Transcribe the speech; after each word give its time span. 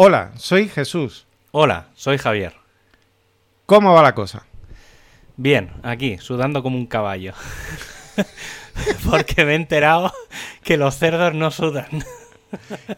Hola, 0.00 0.30
soy 0.36 0.68
Jesús. 0.68 1.26
Hola, 1.50 1.88
soy 1.96 2.18
Javier. 2.18 2.54
¿Cómo 3.66 3.94
va 3.94 4.02
la 4.04 4.14
cosa? 4.14 4.46
Bien, 5.36 5.70
aquí, 5.82 6.18
sudando 6.18 6.62
como 6.62 6.76
un 6.76 6.86
caballo. 6.86 7.32
Porque 9.10 9.44
me 9.44 9.54
he 9.54 9.56
enterado 9.56 10.12
que 10.62 10.76
los 10.76 10.96
cerdos 10.98 11.34
no 11.34 11.50
sudan. 11.50 11.88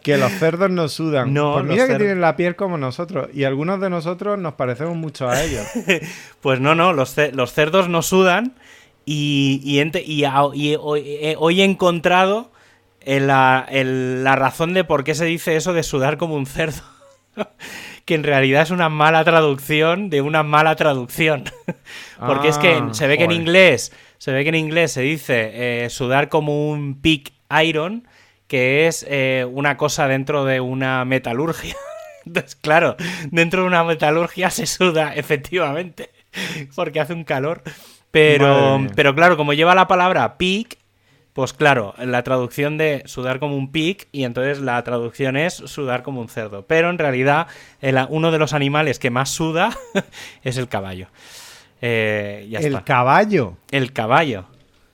Que 0.03 0.15
los 0.19 0.31
cerdos 0.33 0.69
no 0.69 0.87
sudan. 0.89 1.33
No, 1.33 1.53
pues 1.53 1.65
mira 1.65 1.87
que 1.87 1.95
tienen 1.95 2.21
la 2.21 2.35
piel 2.35 2.55
como 2.55 2.77
nosotros. 2.77 3.29
Y 3.33 3.45
algunos 3.45 3.81
de 3.81 3.89
nosotros 3.89 4.37
nos 4.37 4.53
parecemos 4.53 4.95
mucho 4.95 5.27
a 5.27 5.41
ellos. 5.41 5.65
Pues 6.41 6.59
no, 6.59 6.75
no, 6.75 6.93
los, 6.93 7.15
ce- 7.15 7.31
los 7.31 7.51
cerdos 7.51 7.89
no 7.89 8.03
sudan 8.03 8.53
y, 9.05 9.81
hoy 10.79 11.61
he 11.61 11.63
encontrado 11.63 12.51
la, 13.05 14.35
razón 14.35 14.73
de 14.73 14.83
por 14.83 15.03
qué 15.03 15.15
se 15.15 15.25
dice 15.25 15.55
eso 15.55 15.73
de 15.73 15.83
sudar 15.83 16.17
como 16.17 16.35
un 16.35 16.45
cerdo. 16.45 16.81
que 18.05 18.15
en 18.15 18.23
realidad 18.23 18.63
es 18.63 18.71
una 18.71 18.89
mala 18.89 19.23
traducción 19.23 20.09
de 20.09 20.21
una 20.21 20.43
mala 20.43 20.75
traducción. 20.75 21.45
Porque 22.19 22.49
es 22.49 22.57
que 22.57 22.73
Ah, 22.73 22.89
se 22.91 23.07
ve 23.07 23.17
que 23.17 23.23
en 23.23 23.31
inglés, 23.31 23.91
se 24.17 24.31
ve 24.31 24.43
que 24.43 24.49
en 24.49 24.55
inglés 24.55 24.91
se 24.91 25.01
dice 25.01 25.85
eh, 25.85 25.89
sudar 25.89 26.29
como 26.29 26.69
un 26.69 26.99
pig 27.01 27.31
iron, 27.63 28.07
que 28.47 28.87
es 28.87 29.05
eh, 29.09 29.47
una 29.49 29.77
cosa 29.77 30.07
dentro 30.07 30.45
de 30.45 30.59
una 30.59 31.05
metalurgia. 31.05 31.75
Entonces, 32.25 32.55
claro, 32.55 32.97
dentro 33.31 33.61
de 33.61 33.67
una 33.67 33.83
metalurgia 33.83 34.49
se 34.49 34.65
suda, 34.67 35.15
efectivamente, 35.15 36.11
porque 36.75 36.99
hace 36.99 37.13
un 37.13 37.23
calor. 37.23 37.63
Pero, 38.11 38.85
pero 38.93 39.15
claro, 39.15 39.37
como 39.37 39.53
lleva 39.53 39.73
la 39.73 39.87
palabra 39.87 40.37
pig, 40.37 40.77
pues 41.41 41.53
claro, 41.53 41.95
la 41.97 42.21
traducción 42.21 42.77
de 42.77 43.01
sudar 43.07 43.39
como 43.39 43.55
un 43.57 43.71
pig 43.71 44.07
y 44.11 44.25
entonces 44.25 44.59
la 44.59 44.83
traducción 44.83 45.35
es 45.37 45.55
sudar 45.55 46.03
como 46.03 46.21
un 46.21 46.29
cerdo. 46.29 46.67
Pero 46.67 46.91
en 46.91 46.99
realidad 46.99 47.47
el- 47.81 47.97
uno 48.09 48.29
de 48.31 48.37
los 48.37 48.53
animales 48.53 48.99
que 48.99 49.09
más 49.09 49.29
suda 49.31 49.75
es 50.43 50.57
el 50.57 50.67
caballo. 50.67 51.07
Eh, 51.81 52.47
ya 52.51 52.59
el 52.59 52.65
está. 52.67 52.83
caballo. 52.83 53.57
el 53.71 53.91
caballo. 53.91 54.45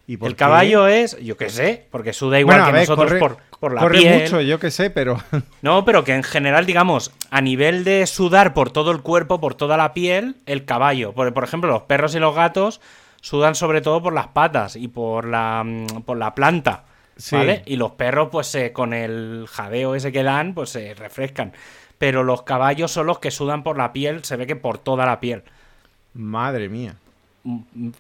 ¿Y 0.07 0.16
por 0.16 0.30
El 0.30 0.35
qué? 0.35 0.39
caballo 0.39 0.88
es, 0.88 1.17
yo 1.22 1.35
qué 1.35 1.49
sé, 1.49 1.85
porque 1.91 2.13
suda 2.13 2.39
igual 2.39 2.59
Bueno, 2.59 2.67
que 2.67 2.72
ver, 2.72 2.81
nosotros 2.88 3.07
corre, 3.09 3.19
por, 3.19 3.38
por 3.59 3.73
la 3.73 3.81
corre 3.81 4.00
piel. 4.00 4.22
mucho, 4.23 4.39
yo 4.39 4.57
qué 4.57 4.72
sé, 4.72 4.89
pero 4.89 5.17
No, 5.61 5.83
pero 5.83 6.05
que 6.05 6.13
en 6.16 6.23
general, 6.23 6.66
digamos, 6.66 7.11
a 7.29 7.41
nivel 7.41 7.83
de 7.83 8.07
sudar 8.07 8.53
por 8.53 8.72
todo 8.72 8.91
el 8.91 9.02
cuerpo, 9.02 9.41
por 9.41 9.55
toda 9.55 9.75
la 9.75 9.94
piel, 9.94 10.38
el 10.45 10.63
caballo. 10.63 11.11
Por, 11.11 11.33
por 11.33 11.44
ejemplo, 11.44 11.69
los 11.69 11.81
perros 11.81 12.16
y 12.16 12.19
los 12.19 12.33
gatos 12.33 12.79
sudan 13.28 13.56
sobre 13.56 13.81
todo 13.81 14.02
por 14.02 14.14
las 14.14 14.28
patas 14.28 14.78
y 14.78 14.88
por 14.88 15.25
la, 15.25 15.61
mm, 15.66 16.03
por 16.06 16.17
la 16.17 16.33
planta. 16.33 16.86
Sí. 17.17 17.36
¿Vale? 17.36 17.64
Y 17.66 17.75
los 17.75 17.92
perros, 17.92 18.30
pues 18.31 18.53
eh, 18.56 18.72
con 18.72 18.94
el 18.94 19.47
jadeo 19.52 19.95
ese 19.95 20.11
que 20.14 20.23
dan, 20.23 20.53
pues 20.53 20.69
se 20.69 20.94
refrescan. 20.94 21.52
Pero 21.97 22.23
los 22.23 22.44
caballos 22.44 22.89
son 22.92 23.08
los 23.08 23.19
que 23.19 23.31
sudan 23.31 23.64
por 23.64 23.78
la 23.78 23.92
piel, 23.92 24.23
se 24.23 24.38
ve 24.38 24.47
que 24.47 24.56
por 24.56 24.78
toda 24.78 25.06
la 25.06 25.19
piel. 25.19 25.44
madre 26.14 26.69
mía. 26.69 26.95
Mm, 27.44 27.59
mm, 27.73 27.92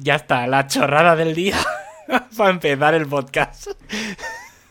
Ya 0.00 0.16
está, 0.16 0.46
la 0.48 0.66
chorrada 0.66 1.14
del 1.16 1.34
día 1.34 1.56
para 2.36 2.50
empezar 2.50 2.94
el 2.94 3.06
podcast. 3.06 3.68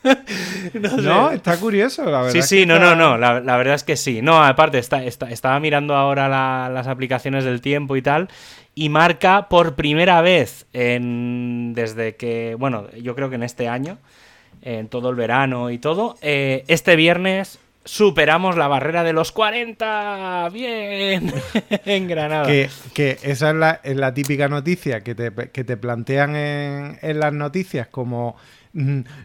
no 0.74 0.90
sé. 0.90 1.02
No, 1.02 1.32
está 1.32 1.58
curioso, 1.58 2.04
la 2.06 2.22
verdad. 2.22 2.32
Sí, 2.32 2.42
sí, 2.42 2.66
no, 2.66 2.76
está- 2.76 2.96
no, 2.96 3.12
no, 3.12 3.18
la, 3.18 3.40
la 3.40 3.58
verdad 3.58 3.76
es 3.76 3.84
que 3.84 3.96
sí. 3.96 4.22
No, 4.22 4.44
aparte, 4.44 4.78
está, 4.78 5.04
está- 5.04 5.30
estaba 5.32 5.59
mirando 5.59 5.96
ahora 5.96 6.28
la- 6.28 6.70
las 6.74 6.88
aplicaciones 6.88 7.44
del 7.44 7.62
tiempo 7.62 7.96
y 7.96 8.02
tal, 8.02 8.30
y 8.76 8.90
marca 8.90 9.48
por 9.48 9.76
primera 9.76 10.22
vez 10.22 10.68
en, 10.73 11.73
desde 11.73 12.16
que, 12.16 12.56
bueno, 12.59 12.92
yo 12.92 13.16
creo 13.16 13.30
que 13.30 13.36
en 13.36 13.44
este 13.44 13.70
año, 13.70 13.98
en 14.62 14.90
todo 14.90 15.09
el 15.09 15.16
verano 15.16 15.72
y 15.72 15.78
todo, 15.78 16.18
eh, 16.22 16.66
este 16.68 16.98
viernes 16.98 17.59
superamos 17.86 18.58
la 18.58 18.68
barrera 18.68 19.03
de 19.03 19.14
los 19.14 19.31
40. 19.31 20.50
Bien, 20.52 21.31
en 21.86 22.08
Granada. 22.08 22.48
Que, 22.48 22.70
que 22.94 23.18
esa 23.23 23.52
es 23.52 23.56
la, 23.56 23.80
es 23.84 23.96
la 23.96 24.14
típica 24.14 24.50
noticia 24.50 25.02
que 25.02 25.16
te, 25.16 25.31
que 25.31 25.64
te 25.64 25.78
plantean 25.78 26.36
en, 26.36 27.00
en 27.02 27.19
las 27.19 27.31
noticias 27.31 27.88
como 27.88 28.36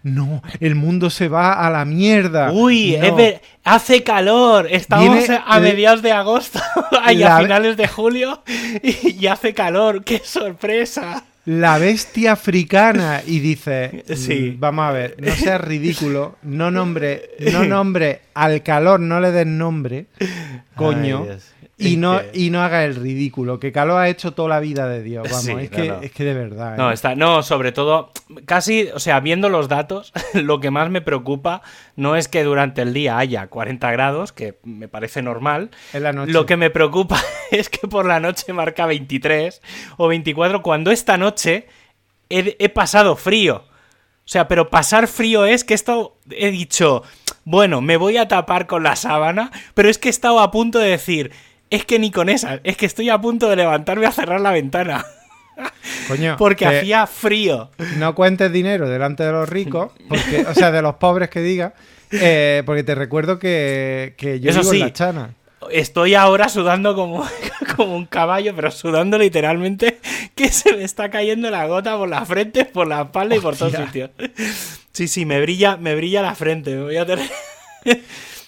no, 0.04 0.42
el 0.60 0.74
mundo 0.76 1.10
se 1.10 1.28
va 1.28 1.52
a 1.66 1.70
la 1.70 1.84
mierda. 1.84 2.52
Uy, 2.52 2.96
No. 3.00 3.16
hace 3.64 4.02
calor. 4.04 4.68
Estamos 4.70 5.18
Viene 5.18 5.40
a 5.44 5.58
mediados 5.60 6.02
de 6.02 6.12
agosto 6.12 6.60
y 7.10 7.16
la- 7.16 7.36
a 7.36 7.40
finales 7.42 7.76
de 7.76 7.88
julio 7.88 8.42
y, 8.82 9.16
y 9.22 9.26
hace 9.26 9.52
calor. 9.52 10.04
¡Qué 10.04 10.20
sorpresa! 10.24 11.24
La 11.46 11.78
bestia 11.78 12.32
africana 12.32 13.22
y 13.26 13.40
dice, 13.40 14.04
Sí. 14.14 14.52
"Mm, 14.56 14.60
vamos 14.60 14.84
a 14.84 14.92
ver, 14.92 15.16
no 15.18 15.32
seas 15.34 15.60
ridículo, 15.60 16.36
no 16.42 16.70
nombre, 16.70 17.30
no 17.52 17.64
nombre 17.64 18.20
al 18.34 18.62
calor, 18.62 19.00
no 19.00 19.18
le 19.20 19.32
des 19.32 19.46
nombre, 19.46 20.06
coño, 20.76 21.26
Ay. 21.28 21.38
Y 21.80 21.96
no 21.96 22.20
que- 22.20 22.30
y 22.38 22.50
no 22.50 22.62
haga 22.62 22.84
el 22.84 22.94
ridículo, 22.96 23.58
que 23.58 23.72
calor 23.72 24.00
ha 24.00 24.08
hecho 24.08 24.32
toda 24.32 24.48
la 24.48 24.60
vida 24.60 24.86
de 24.88 25.02
Dios, 25.02 25.24
vamos, 25.28 25.44
Sí, 25.44 25.52
es 25.52 25.70
no, 25.70 25.76
que 25.76 25.88
no. 25.88 26.00
es 26.02 26.12
que 26.12 26.24
de 26.24 26.34
verdad. 26.34 26.76
No, 26.76 26.90
¿eh? 26.90 26.94
está, 26.94 27.14
no, 27.14 27.42
sobre 27.42 27.72
todo, 27.72 28.12
casi, 28.46 28.88
o 28.94 28.98
sea, 29.00 29.20
viendo 29.20 29.48
los 29.48 29.68
datos, 29.68 30.12
lo 30.34 30.60
que 30.60 30.70
más 30.70 30.90
me 30.90 31.00
preocupa 31.00 31.62
no 31.96 32.16
es 32.16 32.28
que 32.28 32.44
durante 32.44 32.82
el 32.82 32.92
día 32.92 33.18
haya 33.18 33.46
40 33.48 33.90
grados, 33.92 34.32
que 34.32 34.58
me 34.64 34.88
parece 34.88 35.22
normal. 35.22 35.70
Es 35.92 36.02
la 36.02 36.12
noche. 36.12 36.32
Lo 36.32 36.46
que 36.46 36.56
me 36.56 36.70
preocupa 36.70 37.20
es 37.50 37.68
que 37.68 37.88
por 37.88 38.06
la 38.06 38.20
noche 38.20 38.52
marca 38.52 38.86
23 38.86 39.60
o 39.96 40.08
24, 40.08 40.62
cuando 40.62 40.90
esta 40.90 41.16
noche 41.16 41.66
he, 42.28 42.56
he 42.58 42.68
pasado 42.68 43.16
frío. 43.16 43.64
O 44.22 44.32
sea, 44.32 44.46
pero 44.46 44.70
pasar 44.70 45.08
frío 45.08 45.44
es 45.44 45.64
que 45.64 45.74
esto 45.74 46.16
he 46.30 46.52
dicho, 46.52 47.02
bueno, 47.44 47.80
me 47.80 47.96
voy 47.96 48.16
a 48.16 48.28
tapar 48.28 48.68
con 48.68 48.84
la 48.84 48.94
sábana, 48.94 49.50
pero 49.74 49.88
es 49.88 49.98
que 49.98 50.08
he 50.08 50.10
estado 50.10 50.38
a 50.38 50.52
punto 50.52 50.78
de 50.78 50.90
decir, 50.90 51.32
es 51.70 51.84
que 51.84 51.98
ni 51.98 52.10
con 52.10 52.28
esa, 52.28 52.60
es 52.64 52.76
que 52.76 52.86
estoy 52.86 53.08
a 53.10 53.20
punto 53.20 53.48
de 53.48 53.56
levantarme 53.56 54.06
a 54.06 54.12
cerrar 54.12 54.40
la 54.40 54.50
ventana. 54.50 55.06
Coño, 56.08 56.36
Porque 56.38 56.66
que 56.66 56.78
hacía 56.78 57.06
frío. 57.06 57.70
no 57.96 58.14
cuentes 58.14 58.52
dinero 58.52 58.88
delante 58.88 59.22
de 59.22 59.32
los 59.32 59.48
ricos, 59.48 59.92
porque, 60.08 60.44
o 60.48 60.54
sea, 60.54 60.72
de 60.72 60.82
los 60.82 60.96
pobres 60.96 61.30
que 61.30 61.40
diga, 61.40 61.74
eh, 62.10 62.62
porque 62.66 62.82
te 62.82 62.94
recuerdo 62.94 63.38
que, 63.38 64.14
que 64.16 64.40
yo 64.40 64.50
Eso 64.50 64.60
vivo 64.60 64.72
sí. 64.72 64.80
en 64.80 64.86
la 64.86 64.92
chana. 64.92 65.34
Estoy 65.70 66.14
ahora 66.14 66.48
sudando 66.48 66.96
como, 66.96 67.24
como 67.76 67.94
un 67.94 68.06
caballo, 68.06 68.52
pero 68.56 68.70
sudando 68.72 69.16
literalmente 69.18 70.00
que 70.34 70.48
se 70.48 70.72
me 70.74 70.82
está 70.82 71.10
cayendo 71.10 71.50
la 71.50 71.66
gota 71.66 71.96
por 71.96 72.08
la 72.08 72.24
frente, 72.24 72.64
por 72.64 72.88
la 72.88 73.02
espalda 73.02 73.36
y 73.36 73.40
por 73.40 73.56
todos 73.56 73.74
sitios. 73.74 74.10
Sí, 74.92 75.06
sí, 75.06 75.24
me 75.24 75.40
brilla, 75.40 75.76
me 75.76 75.94
brilla 75.94 76.22
la 76.22 76.34
frente. 76.34 76.74
Me 76.74 76.82
voy 76.82 76.96
a 76.96 77.06
tener... 77.06 77.30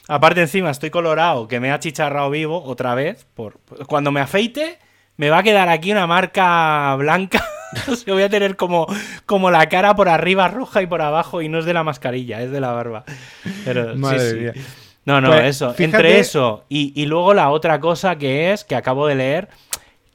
Aparte 0.08 0.40
encima 0.40 0.70
estoy 0.70 0.90
colorado, 0.90 1.48
que 1.48 1.60
me 1.60 1.70
ha 1.72 1.78
chicharrado 1.78 2.30
vivo 2.30 2.62
otra 2.64 2.94
vez. 2.94 3.26
Por... 3.34 3.58
Cuando 3.86 4.10
me 4.10 4.20
afeite, 4.20 4.78
me 5.16 5.30
va 5.30 5.38
a 5.38 5.42
quedar 5.42 5.68
aquí 5.68 5.92
una 5.92 6.06
marca 6.06 6.94
blanca. 6.96 7.44
O 7.88 7.96
sea, 7.96 8.12
voy 8.12 8.22
a 8.22 8.28
tener 8.28 8.56
como, 8.56 8.86
como 9.24 9.50
la 9.50 9.66
cara 9.70 9.94
por 9.96 10.10
arriba 10.10 10.46
roja 10.48 10.82
y 10.82 10.86
por 10.86 11.00
abajo 11.00 11.40
y 11.40 11.48
no 11.48 11.58
es 11.58 11.64
de 11.64 11.72
la 11.72 11.82
mascarilla, 11.82 12.42
es 12.42 12.50
de 12.50 12.60
la 12.60 12.70
barba. 12.72 13.04
Pero, 13.64 13.94
sí, 13.94 13.98
Madre 13.98 14.30
sí. 14.30 14.36
mía. 14.36 14.52
No, 15.06 15.22
no, 15.22 15.28
Pues, 15.30 15.44
eso. 15.56 15.72
fíjate- 15.72 15.84
Entre 15.84 16.18
eso 16.20 16.64
y, 16.68 16.92
y 16.94 17.06
luego 17.06 17.32
la 17.32 17.48
otra 17.48 17.80
cosa 17.80 18.16
que 18.16 18.52
es, 18.52 18.64
que 18.64 18.76
acabo 18.76 19.06
de 19.06 19.14
leer, 19.14 19.48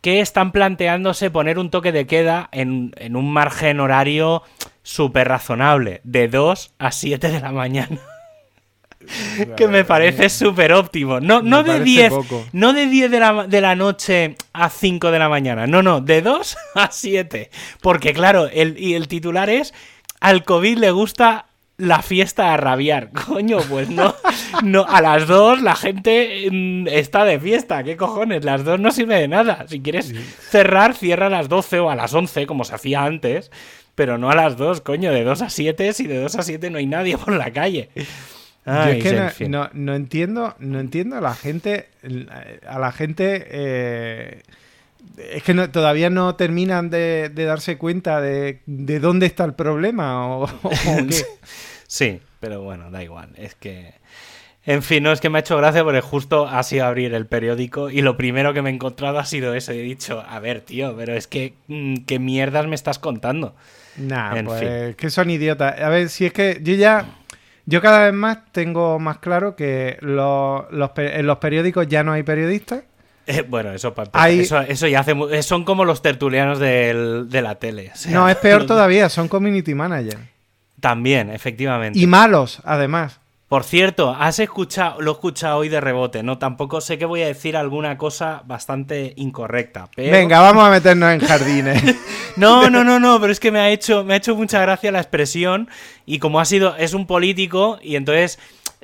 que 0.01 0.19
están 0.19 0.51
planteándose 0.51 1.31
poner 1.31 1.57
un 1.57 1.71
toque 1.71 1.91
de 1.91 2.05
queda 2.05 2.47
en, 2.51 2.93
en 2.95 3.15
un 3.15 3.33
margen 3.33 3.79
horario 3.79 4.43
súper 4.83 5.27
razonable, 5.27 6.01
de 6.03 6.27
2 6.27 6.73
a 6.77 6.91
7 6.91 7.27
de 7.31 7.39
la 7.41 7.51
mañana. 7.51 7.97
que 9.57 9.67
me 9.67 9.85
parece 9.85 10.29
súper 10.29 10.73
óptimo. 10.73 11.19
No, 11.19 11.41
no 11.41 11.63
de 11.63 11.71
parece 11.71 11.83
10, 11.83 12.09
poco. 12.09 12.45
no 12.51 12.73
de 12.73 12.87
10 12.87 13.11
de 13.11 13.19
la, 13.19 13.47
de 13.47 13.61
la 13.61 13.75
noche 13.75 14.35
a 14.53 14.69
5 14.69 15.11
de 15.11 15.19
la 15.19 15.29
mañana. 15.29 15.67
No, 15.67 15.81
no, 15.81 16.01
de 16.01 16.21
2 16.21 16.57
a 16.75 16.91
7. 16.91 17.49
Porque 17.81 18.13
claro, 18.13 18.47
el, 18.51 18.77
y 18.79 18.93
el 18.93 19.07
titular 19.07 19.49
es, 19.49 19.73
al 20.19 20.43
COVID 20.43 20.77
le 20.77 20.91
gusta 20.91 21.45
la 21.77 22.01
fiesta 22.01 22.53
a 22.53 22.57
rabiar. 22.57 23.11
Coño, 23.27 23.59
pues 23.69 23.89
no, 23.89 24.15
no 24.63 24.85
a 24.87 25.01
las 25.01 25.27
2 25.27 25.61
la 25.61 25.75
gente 25.75 26.47
mm, 26.51 26.87
está 26.87 27.23
de 27.25 27.39
fiesta. 27.39 27.83
¿Qué 27.83 27.95
cojones? 27.95 28.43
Las 28.43 28.63
2 28.63 28.79
no 28.79 28.91
sirve 28.91 29.15
de 29.15 29.27
nada. 29.27 29.65
Si 29.67 29.79
quieres 29.79 30.13
cerrar, 30.49 30.95
cierra 30.95 31.27
a 31.27 31.29
las 31.29 31.49
12 31.49 31.79
o 31.79 31.89
a 31.89 31.95
las 31.95 32.13
11, 32.13 32.47
como 32.47 32.63
se 32.65 32.75
hacía 32.75 33.03
antes. 33.03 33.51
Pero 33.95 34.19
no 34.19 34.29
a 34.29 34.35
las 34.35 34.57
2, 34.57 34.81
coño, 34.81 35.11
de 35.11 35.23
2 35.23 35.41
a 35.41 35.49
7, 35.49 35.93
si 35.93 36.05
de 36.05 36.21
2 36.21 36.35
a 36.35 36.43
7 36.43 36.69
no 36.69 36.77
hay 36.77 36.85
nadie 36.85 37.17
por 37.17 37.33
la 37.33 37.51
calle. 37.51 37.89
Yo 38.67 38.73
Ay, 38.73 38.97
es 38.99 39.03
que 39.03 39.13
no, 39.47 39.63
no- 39.63 39.69
no 39.73 39.95
entiendo, 39.95 40.55
no 40.59 40.79
entiendo 40.79 41.15
a 41.15 41.21
la 41.21 41.33
gente, 41.33 41.87
a 42.67 42.77
la 42.79 42.91
gente, 42.91 43.45
eh, 43.49 44.41
es 45.33 45.41
que 45.43 45.53
no- 45.53 45.69
todavía 45.71 46.09
no 46.09 46.35
terminan 46.35 46.89
de, 46.89 47.29
de 47.33 47.45
darse 47.45 47.77
cuenta 47.77 48.19
de, 48.21 48.59
de 48.65 48.99
dónde 48.99 49.25
está 49.25 49.45
el 49.45 49.53
problema 49.53 50.27
o, 50.27 50.43
o 50.43 50.69
qué. 51.09 51.23
Sí, 51.87 52.19
pero 52.41 52.61
bueno, 52.61 52.91
da 52.91 53.01
igual. 53.01 53.29
Es 53.37 53.55
que. 53.55 53.93
En 54.65 54.83
fin, 54.83 55.01
no 55.01 55.13
es 55.13 55.21
que 55.21 55.29
me 55.29 55.37
ha 55.37 55.39
hecho 55.39 55.55
gracia 55.55 55.81
porque 55.85 56.01
justo 56.01 56.45
ha 56.45 56.61
sido 56.63 56.85
abrir 56.85 57.13
el 57.13 57.25
periódico 57.25 57.89
y 57.89 58.01
lo 58.01 58.17
primero 58.17 58.53
que 58.53 58.61
me 58.61 58.69
he 58.69 58.73
encontrado 58.73 59.17
ha 59.17 59.23
sido 59.23 59.53
eso. 59.53 59.71
Y 59.71 59.77
he 59.79 59.83
dicho, 59.83 60.21
a 60.27 60.39
ver, 60.41 60.59
tío, 60.59 60.93
pero 60.97 61.13
es 61.15 61.27
que. 61.27 61.53
mm, 61.67 61.99
¿Qué 62.05 62.19
mierdas 62.19 62.67
me 62.67 62.75
estás 62.75 62.99
contando? 62.99 63.55
Nah, 63.95 64.35
En 64.35 64.45
pues 64.45 64.59
fin. 64.59 64.93
que 64.97 65.09
son 65.09 65.29
idiotas. 65.29 65.79
A 65.79 65.87
ver, 65.87 66.09
si 66.09 66.25
es 66.25 66.33
que 66.33 66.59
yo 66.61 66.73
ya 66.73 67.05
Yo 67.69 67.81
cada 67.81 68.05
vez 68.05 68.13
más 68.13 68.39
tengo 68.53 68.97
más 68.97 69.17
claro 69.19 69.55
que 69.55 69.97
los, 69.99 70.63
los 70.71 70.91
en 70.95 71.27
los 71.27 71.37
periódicos 71.37 71.87
ya 71.87 72.01
no 72.03 72.13
hay 72.13 72.23
periodistas. 72.23 72.83
Eh, 73.27 73.43
bueno, 73.47 73.73
eso, 73.73 73.93
Hay- 74.13 74.39
eso, 74.39 74.61
eso 74.61 74.87
ya 74.87 75.01
hace. 75.01 75.13
eh, 75.31 75.43
Son 75.43 75.65
como 75.65 75.83
los 75.83 76.01
tertulianos 76.01 76.59
del- 76.59 77.27
de 77.29 77.41
la 77.41 77.55
tele. 77.55 77.91
o 77.93 77.97
sea, 77.97 78.11
No, 78.13 78.29
es 78.29 78.37
peor 78.37 78.65
todavía, 78.67 79.09
son 79.09 79.27
community 79.27 79.75
managers. 79.75 80.21
También, 80.79 81.29
efectivamente. 81.29 81.99
Y 81.99 82.07
malos, 82.07 82.61
además. 82.63 83.19
Por 83.49 83.63
cierto, 83.63 84.15
has 84.17 84.39
escuchado, 84.39 85.01
lo 85.01 85.11
he 85.11 85.13
escuchado 85.13 85.57
hoy 85.57 85.69
de 85.69 85.79
rebote, 85.81 86.21
¿no? 86.21 86.37
Tampoco 86.37 86.81
sé 86.81 86.97
que 86.97 87.05
voy 87.05 87.21
a 87.23 87.27
decir 87.27 87.55
alguna 87.57 87.97
cosa 87.97 88.43
bastante 88.45 89.13
incorrecta. 89.17 89.89
Pero... 89.95 90.11
Venga, 90.11 90.39
vamos 90.41 90.65
a 90.65 90.69
meternos 90.69 91.11
en 91.13 91.19
jardines. 91.21 91.83
No, 92.37 92.69
no, 92.69 92.83
no, 92.83 92.99
no, 92.99 93.19
pero 93.19 93.31
es 93.31 93.39
que 93.39 93.51
me 93.51 93.59
ha 93.59 93.69
hecho, 93.69 94.03
me 94.03 94.13
ha 94.13 94.17
hecho 94.17 94.35
mucha 94.35 94.61
gracia 94.61 94.91
la 94.91 94.99
expresión. 94.99 95.69
Y 96.05 96.19
como 96.19 96.39
ha 96.39 96.45
sido, 96.45 96.75
es 96.77 96.93
un 96.93 97.05
político, 97.07 97.79
y 97.81 97.95
entonces 97.95 98.39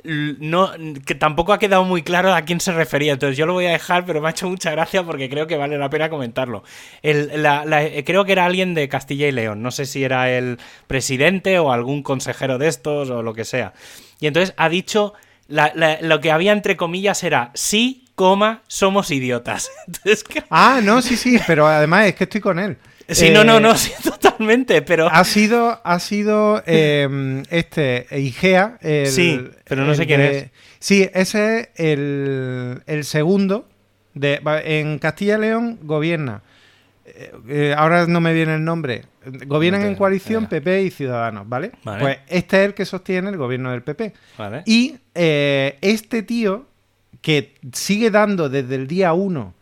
no, 0.06 0.70
que 1.06 1.14
tampoco 1.14 1.54
ha 1.54 1.58
quedado 1.58 1.82
muy 1.84 2.02
claro 2.02 2.34
a 2.34 2.42
quién 2.42 2.60
se 2.60 2.72
refería. 2.72 3.12
Entonces 3.14 3.38
yo 3.38 3.46
lo 3.46 3.54
voy 3.54 3.64
a 3.66 3.70
dejar, 3.70 4.04
pero 4.04 4.20
me 4.20 4.28
ha 4.28 4.32
hecho 4.32 4.48
mucha 4.48 4.70
gracia 4.70 5.02
porque 5.02 5.30
creo 5.30 5.46
que 5.46 5.56
vale 5.56 5.78
la 5.78 5.88
pena 5.88 6.10
comentarlo. 6.10 6.62
El- 7.02 7.42
la- 7.42 7.64
la- 7.64 7.82
eh, 7.84 8.04
creo 8.04 8.26
que 8.26 8.32
era 8.32 8.44
alguien 8.44 8.74
de 8.74 8.86
Castilla 8.90 9.26
y 9.28 9.32
León. 9.32 9.62
No 9.62 9.70
sé 9.70 9.86
si 9.86 10.04
era 10.04 10.30
el 10.30 10.58
presidente 10.86 11.58
o 11.58 11.72
algún 11.72 12.02
consejero 12.02 12.58
de 12.58 12.68
estos 12.68 13.08
o 13.08 13.22
lo 13.22 13.32
que 13.32 13.46
sea. 13.46 13.72
Y 14.20 14.26
entonces 14.26 14.54
ha 14.58 14.68
dicho. 14.68 15.14
la- 15.46 15.72
la- 15.74 15.98
lo 16.00 16.20
que 16.22 16.30
había 16.32 16.52
entre 16.52 16.74
comillas 16.76 17.22
era 17.22 17.50
sí, 17.54 18.04
coma, 18.14 18.62
somos 18.66 19.10
idiotas. 19.10 19.70
Entonces, 19.86 20.24
Ah, 20.48 20.80
no, 20.82 21.02
sí, 21.02 21.16
sí, 21.18 21.38
pero 21.46 21.66
además 21.66 22.06
es 22.06 22.14
que 22.14 22.24
estoy 22.24 22.40
con 22.40 22.58
él. 22.58 22.78
Sí, 23.08 23.30
no, 23.30 23.44
no, 23.44 23.58
Eh, 23.58 23.60
no, 23.60 23.74
sí, 23.76 23.92
totalmente, 24.02 24.82
pero... 24.82 25.08
Ha 25.10 25.24
sido, 25.24 25.80
ha 25.84 25.98
sido 25.98 26.62
eh, 26.66 27.42
este 27.50 28.06
Igea. 28.18 28.78
el- 28.80 29.06
Sí, 29.08 29.40
pero 29.64 29.84
no 29.84 29.94
sé 29.94 30.06
quién 30.06 30.20
de- 30.20 30.38
es. 30.38 30.50
Sí, 30.78 31.08
ese 31.14 31.60
es 31.60 31.68
el, 31.76 32.82
el 32.86 33.04
segundo. 33.04 33.68
De, 34.14 34.40
en 34.64 34.98
Castilla 35.00 35.36
y 35.38 35.40
León 35.40 35.78
gobierna. 35.82 36.42
eh, 37.04 37.32
eh, 37.48 37.74
ahora 37.76 38.06
no 38.06 38.20
me 38.20 38.32
viene 38.32 38.54
el 38.54 38.64
nombre. 38.64 39.04
Gobiernan 39.46 39.84
en 39.86 39.94
coalición. 39.96 40.46
PP 40.46 40.82
y 40.82 40.90
Ciudadanos, 40.90 41.48
¿vale? 41.48 41.72
Vale. 41.82 42.00
Pues 42.00 42.18
este 42.28 42.60
es 42.62 42.66
el 42.66 42.74
que 42.74 42.84
sostiene 42.84 43.30
el 43.30 43.36
gobierno 43.36 43.72
del 43.72 43.82
PP. 43.82 44.12
Vale. 44.38 44.62
Y 44.66 44.96
eh, 45.14 45.78
este 45.80 46.22
tío, 46.22 46.66
que 47.22 47.54
sigue 47.72 48.10
dando 48.10 48.48
desde 48.48 48.74
el 48.76 48.86
día 48.86 49.12
1 49.14 49.52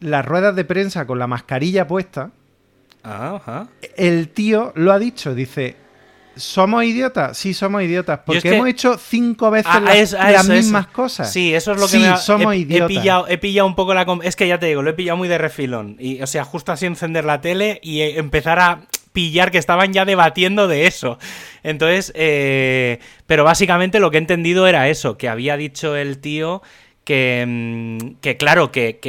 las 0.00 0.24
ruedas 0.24 0.56
de 0.56 0.64
prensa 0.64 1.06
con 1.06 1.18
la 1.18 1.26
mascarilla 1.26 1.86
puesta, 1.86 2.30
ajá. 3.02 3.68
el 3.96 4.28
tío 4.28 4.72
lo 4.76 4.92
ha 4.92 4.98
dicho, 4.98 5.34
dice, 5.34 5.76
¿somos 6.36 6.84
idiotas? 6.84 7.36
Sí, 7.36 7.52
somos 7.54 7.82
idiotas, 7.82 8.20
porque 8.24 8.38
es 8.38 8.42
que- 8.44 8.54
hemos 8.56 8.68
hecho 8.68 8.96
cinco 8.98 9.50
veces 9.50 9.70
Ah, 9.74 9.80
las, 9.80 10.14
ah, 10.14 10.30
eso. 10.32 10.52
mismas 10.52 10.86
cosas. 10.88 11.32
Sí, 11.32 11.54
eso 11.54 11.72
es 11.72 11.78
lo 11.80 11.86
que 11.86 11.92
Sí, 11.92 11.98
me 11.98 12.08
ha- 12.08 12.16
somos 12.16 12.52
he, 12.54 12.56
he 12.56 12.60
idiotas. 12.60 12.88
pillado, 12.88 13.28
he 13.28 13.38
pillado 13.38 13.66
un 13.66 13.74
poco 13.74 13.94
la... 13.94 14.06
Es 14.22 14.36
que 14.36 14.48
ya 14.48 14.58
te 14.58 14.66
digo, 14.66 14.82
lo 14.82 14.90
he 14.90 14.94
pillado 14.94 15.16
muy 15.18 15.28
de 15.28 15.38
refilón. 15.38 15.96
Y, 15.98 16.22
o 16.22 16.26
sea, 16.26 16.44
justo 16.44 16.72
así 16.72 16.86
encender 16.86 17.24
la 17.24 17.40
tele 17.40 17.78
y 17.82 18.00
eh, 18.00 18.18
empezar 18.18 18.58
a 18.58 18.82
pillar 19.12 19.50
que 19.50 19.58
estaban 19.58 19.92
ya 19.92 20.04
debatiendo 20.04 20.68
de 20.68 20.86
eso. 20.86 21.18
Entonces, 21.64 22.12
eh, 22.14 23.00
pero 23.26 23.42
básicamente 23.44 23.98
lo 24.00 24.10
que 24.10 24.18
he 24.18 24.20
entendido 24.20 24.66
era 24.68 24.88
eso, 24.88 25.18
que 25.18 25.28
había 25.28 25.56
dicho 25.56 25.96
el 25.96 26.18
tío 26.18 26.62
que, 27.04 27.44
mm, 27.46 28.14
que 28.20 28.36
claro, 28.36 28.70
que, 28.70 29.00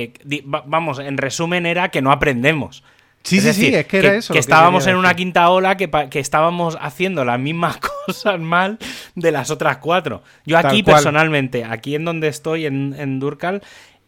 vamos, 0.45 0.97
en 0.99 1.17
resumen 1.17 1.65
era 1.67 1.89
que 1.89 2.01
no 2.01 2.11
aprendemos. 2.11 2.83
Sí, 3.23 3.39
sí, 3.39 3.53
sí, 3.53 3.73
es 3.73 3.85
que 3.85 3.99
era 3.99 4.15
eso 4.15 4.33
Que 4.33 4.39
estábamos 4.39 4.87
en 4.87 4.95
una 4.95 5.13
quinta 5.13 5.49
ola, 5.49 5.77
que, 5.77 5.89
que 6.09 6.19
estábamos 6.19 6.77
haciendo 6.81 7.23
las 7.23 7.39
mismas 7.39 7.77
cosas 8.05 8.39
mal 8.39 8.79
de 9.15 9.31
las 9.31 9.51
otras 9.51 9.77
cuatro. 9.77 10.23
Yo 10.45 10.57
aquí 10.57 10.83
personalmente, 10.83 11.63
aquí 11.63 11.95
en 11.95 12.05
donde 12.05 12.27
estoy, 12.27 12.65
en, 12.65 12.95
en 12.97 13.19
Durcal, 13.19 13.61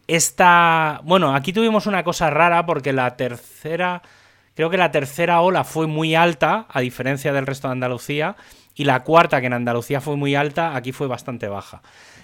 esta... 0.08 1.02
Bueno, 1.04 1.36
aquí 1.36 1.54
tuvimos 1.54 1.86
una 1.86 2.04
cosa 2.04 2.30
rara 2.30 2.66
porque 2.66 2.94
la 2.94 3.16
tercera... 3.16 4.02
Creo 4.56 4.70
que 4.70 4.78
la 4.78 4.92
tercera 4.92 5.42
ola 5.42 5.64
fue 5.64 5.88
muy 5.88 6.14
alta, 6.14 6.68
a 6.70 6.80
diferencia 6.80 7.34
del 7.34 7.48
resto 7.48 7.68
de 7.68 7.72
Andalucía, 7.72 8.36
y 8.76 8.84
la 8.86 9.04
cuarta, 9.04 9.40
que 9.40 9.48
en 9.48 9.54
Andalucía 9.54 10.00
fue 10.00 10.16
muy 10.16 10.36
alta, 10.36 10.76
aquí 10.76 10.92
fue 10.92 11.08
bastante 11.08 11.48
baja. 11.48 11.82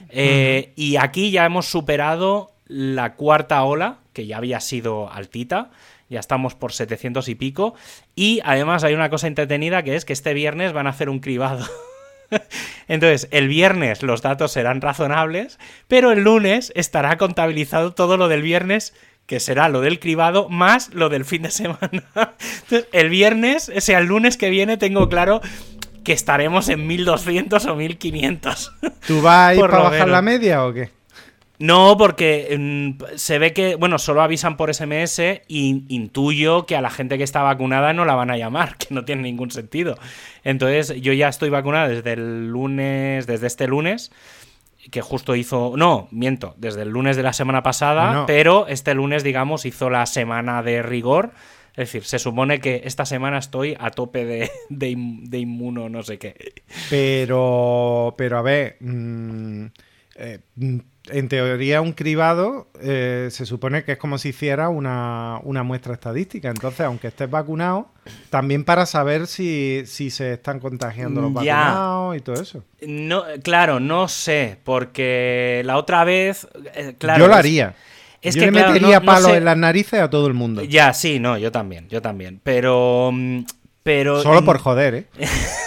Eh, 0.10 0.74
Y 0.76 0.98
aquí 0.98 1.32
ya 1.32 1.46
hemos 1.46 1.66
superado 1.66 2.52
la 2.68 3.16
cuarta 3.16 3.64
ola, 3.64 3.98
que 4.14 4.28
ya 4.28 4.38
había 4.38 4.60
sido 4.60 5.12
altita, 5.12 5.72
ya 6.10 6.20
estamos 6.20 6.56
por 6.56 6.74
700 6.74 7.28
y 7.30 7.36
pico, 7.36 7.76
y 8.16 8.42
además 8.44 8.84
hay 8.84 8.94
una 8.94 9.10
cosa 9.10 9.28
entretenida 9.28 9.84
que 9.84 9.96
es 9.96 10.06
que 10.06 10.14
este 10.14 10.34
viernes 10.34 10.74
van 10.74 10.88
a 10.88 10.92
hacer 10.92 11.10
un 11.10 11.20
cribado. 11.20 11.66
Entonces, 12.88 13.28
el 13.32 13.48
viernes 13.48 14.04
los 14.04 14.22
datos 14.22 14.52
serán 14.52 14.82
razonables, 14.82 15.60
pero 15.88 16.12
el 16.12 16.24
lunes 16.24 16.72
estará 16.76 17.18
contabilizado 17.18 17.94
todo 17.94 18.18
lo 18.18 18.28
del 18.28 18.42
viernes, 18.42 18.94
que 19.26 19.40
será 19.40 19.70
lo 19.70 19.82
del 19.82 20.00
cribado 20.00 20.50
más 20.50 20.94
lo 20.94 21.10
del 21.10 21.26
fin 21.26 21.44
de 21.44 21.52
semana. 21.52 21.80
Entonces, 22.64 22.88
el 22.92 23.10
viernes, 23.10 23.72
o 23.76 23.82
sea, 23.82 24.00
el 24.00 24.08
lunes 24.08 24.38
que 24.38 24.50
viene 24.50 24.78
tengo 24.78 25.08
claro 25.10 25.42
que 26.04 26.14
estaremos 26.14 26.70
en 26.70 26.88
1200 26.88 27.66
o 27.66 27.76
1500. 27.76 28.72
¿Tú 29.06 29.22
vas 29.22 29.50
a 29.50 29.54
ir 29.54 29.62
para 29.70 29.80
bajar 29.80 30.10
la 30.10 30.22
media 30.22 30.66
o 30.66 30.74
qué? 30.74 30.99
No, 31.60 31.98
porque 31.98 32.56
mm, 32.58 33.16
se 33.16 33.38
ve 33.38 33.52
que, 33.52 33.76
bueno, 33.76 34.00
solo 34.00 34.22
avisan 34.22 34.56
por 34.56 34.74
SMS 34.74 35.20
y 35.50 35.84
intuyo 35.90 36.66
que 36.66 36.78
a 36.78 36.82
la 36.82 36.90
gente 36.90 37.18
que 37.18 37.26
está 37.26 37.44
vacunada 37.44 37.92
no 37.92 38.06
la 38.06 38.16
van 38.16 38.32
a 38.32 38.38
llamar, 38.38 38.78
que 38.80 38.94
no 38.94 39.04
tiene 39.04 39.24
ningún 39.24 39.52
sentido. 39.52 39.98
Entonces, 40.46 41.02
yo 41.02 41.12
ya 41.12 41.28
estoy 41.28 41.50
vacunada 41.50 41.90
desde 41.90 42.14
el 42.14 42.48
lunes, 42.48 43.28
desde 43.28 43.48
este 43.48 43.68
lunes, 43.68 44.12
que 44.90 45.02
justo 45.02 45.36
hizo, 45.36 45.74
no, 45.76 46.08
miento, 46.12 46.56
desde 46.58 46.84
el 46.84 46.90
lunes 46.90 47.18
de 47.18 47.24
la 47.24 47.34
semana 47.34 47.62
pasada, 47.62 48.08
Bueno. 48.08 48.26
pero 48.26 48.68
este 48.68 48.94
lunes, 48.94 49.24
digamos, 49.24 49.66
hizo 49.66 49.90
la 49.90 50.06
semana 50.06 50.64
de 50.64 50.82
rigor. 50.82 51.32
Es 51.72 51.92
decir, 51.92 52.04
se 52.06 52.20
supone 52.20 52.60
que 52.60 52.82
esta 52.86 53.06
semana 53.06 53.38
estoy 53.38 53.76
a 53.80 53.92
tope 53.92 54.26
de, 54.26 54.50
de, 54.70 55.38
inmuno, 55.38 55.88
no 55.90 56.04
sé 56.04 56.18
qué. 56.18 56.36
Pero, 56.90 58.16
pero 58.18 58.38
a 58.38 58.42
ver, 58.42 58.78
mm, 58.80 59.66
eh, 60.16 60.40
en 61.12 61.30
teoría 61.30 61.82
un 61.82 61.94
cribado 61.94 62.68
eh, 62.82 63.30
se 63.32 63.46
supone 63.46 63.84
que 63.84 63.94
es 63.94 63.98
como 63.98 64.18
si 64.18 64.30
hiciera 64.30 64.70
una, 64.70 65.40
una 65.44 65.64
muestra 65.64 65.94
estadística. 65.94 66.50
Entonces, 66.50 66.82
aunque 66.82 67.08
estés 67.08 67.30
vacunado, 67.30 67.90
también 68.30 68.64
para 68.64 68.86
saber 68.86 69.28
si, 69.28 69.84
si 69.86 70.10
se 70.10 70.34
están 70.34 70.60
contagiando 70.60 71.22
los 71.22 71.34
Ya. 71.34 71.56
vacunados 71.56 72.18
y 72.18 72.20
todo 72.22 72.42
eso. 72.42 72.64
No, 72.86 73.24
claro, 73.44 73.80
no 73.80 74.08
sé, 74.08 74.58
porque 74.64 75.62
la 75.66 75.78
otra 75.78 76.04
vez, 76.04 76.48
eh, 76.76 76.96
claro, 76.98 77.20
Yo 77.20 77.28
lo 77.28 77.36
haría. 77.36 77.76
es 78.22 78.36
Yo 78.36 78.42
que, 78.42 78.46
le 78.48 78.52
claro, 78.52 78.68
metería 78.74 79.00
no- 79.00 79.06
no 79.06 79.12
palos 79.12 79.32
sé- 79.32 79.38
en 79.38 79.46
las 79.46 79.58
narices 79.58 80.00
a 80.02 80.10
todo 80.10 80.28
el 80.28 80.34
mundo. 80.34 80.64
Ya, 80.64 80.94
sí, 80.94 81.20
no, 81.20 81.38
yo 81.38 81.52
también, 81.52 81.88
yo 81.90 82.02
también. 82.02 82.40
Pero. 82.44 83.12
mm, 83.14 83.40
pero 83.84 84.22
Solo 84.22 84.44
por 84.46 84.60
joder, 84.60 84.94
¿eh? 84.96 85.06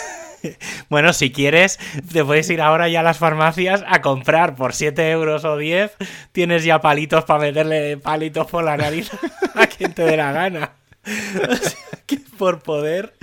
Bueno, 0.89 1.13
si 1.13 1.33
quieres, 1.33 1.79
te 2.13 2.25
puedes 2.25 2.49
ir 2.51 2.61
ahora 2.61 2.89
ya 2.89 3.01
a 3.01 3.03
las 3.03 3.19
farmacias 3.19 3.85
a 3.87 4.01
comprar 4.01 4.55
por 4.55 4.75
7 4.75 5.11
euros 5.11 5.45
o 5.45 5.57
10. 5.57 5.97
Tienes 6.33 6.65
ya 6.65 6.81
palitos 6.81 7.25
para 7.25 7.41
meterle 7.41 7.97
palitos 7.97 8.47
por 8.47 8.65
la 8.65 8.77
nariz 8.77 9.11
a 9.55 9.67
quien 9.67 9.95
te 9.95 10.03
dé 10.03 10.17
la 10.17 10.33
gana. 10.33 10.73
O 11.05 11.57
sea, 11.57 11.99
que 12.07 12.21
por 12.39 12.63
poder, 12.63 13.15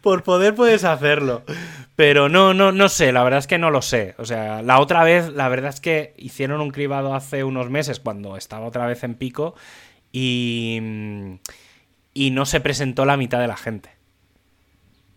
por 0.00 0.22
poder 0.22 0.54
puedes 0.54 0.84
hacerlo. 0.84 1.42
Pero 1.96 2.28
no, 2.28 2.54
no, 2.54 2.70
no 2.70 2.88
sé, 2.88 3.10
la 3.10 3.24
verdad 3.24 3.40
es 3.40 3.48
que 3.48 3.58
no 3.58 3.70
lo 3.70 3.82
sé. 3.82 4.14
O 4.18 4.24
sea, 4.24 4.62
la 4.62 4.78
otra 4.78 5.02
vez, 5.02 5.32
la 5.32 5.48
verdad 5.48 5.70
es 5.70 5.80
que 5.80 6.14
hicieron 6.16 6.60
un 6.60 6.70
cribado 6.70 7.14
hace 7.14 7.42
unos 7.42 7.70
meses 7.70 7.98
cuando 7.98 8.36
estaba 8.36 8.66
otra 8.66 8.86
vez 8.86 9.02
en 9.02 9.16
pico 9.16 9.56
y, 10.12 10.80
y 12.12 12.30
no 12.30 12.46
se 12.46 12.60
presentó 12.60 13.04
la 13.04 13.16
mitad 13.16 13.40
de 13.40 13.48
la 13.48 13.56
gente. 13.56 13.93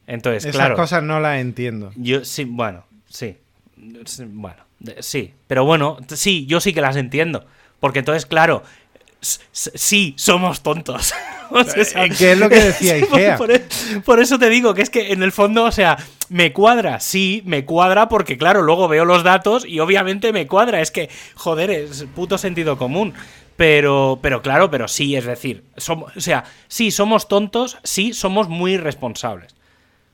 Entonces, 0.08 0.46
Esas 0.46 0.56
claro. 0.56 0.76
cosas 0.76 1.04
no 1.04 1.20
las 1.20 1.40
entiendo. 1.40 1.92
Yo 1.96 2.24
sí, 2.26 2.46
bueno, 2.46 2.84
sí. 3.10 3.38
Bueno, 3.76 4.64
sí. 5.00 5.34
Pero 5.48 5.66
bueno, 5.66 5.98
sí, 6.08 6.46
yo 6.48 6.60
sí 6.62 6.74
que 6.74 6.82
las 6.82 6.96
entiendo. 6.96 7.46
Porque 7.80 8.00
entonces, 8.00 8.26
claro, 8.26 8.64
sí, 9.22 10.14
somos 10.18 10.62
tontos. 10.62 11.14
O 11.50 11.64
sea, 11.64 12.04
Eh, 12.04 12.10
¿qué 12.18 12.34
es 12.34 12.38
lo 12.40 12.50
que 12.50 12.60
decía 12.60 12.98
Igea? 12.98 13.38
Por, 13.38 13.52
e- 13.52 13.64
por 14.04 14.20
eso 14.20 14.38
te 14.38 14.50
digo 14.50 14.74
que 14.74 14.82
es 14.82 14.90
que 14.90 15.14
en 15.14 15.24
el 15.24 15.32
fondo, 15.32 15.64
o 15.64 15.72
sea, 15.72 15.96
me 16.28 16.52
cuadra, 16.52 17.00
sí, 17.00 17.42
me 17.46 17.64
cuadra 17.64 18.10
porque, 18.10 18.38
claro, 18.38 18.62
luego 18.64 18.90
veo 18.90 19.06
los 19.06 19.24
datos 19.24 19.64
y 19.66 19.80
obviamente 19.80 20.34
me 20.34 20.46
cuadra. 20.46 20.82
Es 20.82 20.92
que, 20.92 21.10
joder, 21.36 21.72
es 21.72 22.06
puto 22.14 22.38
sentido 22.38 22.78
común. 22.78 23.14
Pero, 23.56 24.20
pero 24.22 24.42
claro, 24.42 24.70
pero 24.70 24.90
sí, 24.90 25.16
es 25.16 25.24
decir, 25.24 25.64
somos, 25.78 26.18
o 26.18 26.20
sea, 26.20 26.44
sí, 26.68 26.92
somos 26.92 27.30
tontos, 27.30 27.78
sí, 27.86 28.12
somos 28.12 28.50
muy 28.50 28.76
responsables. 28.76 29.56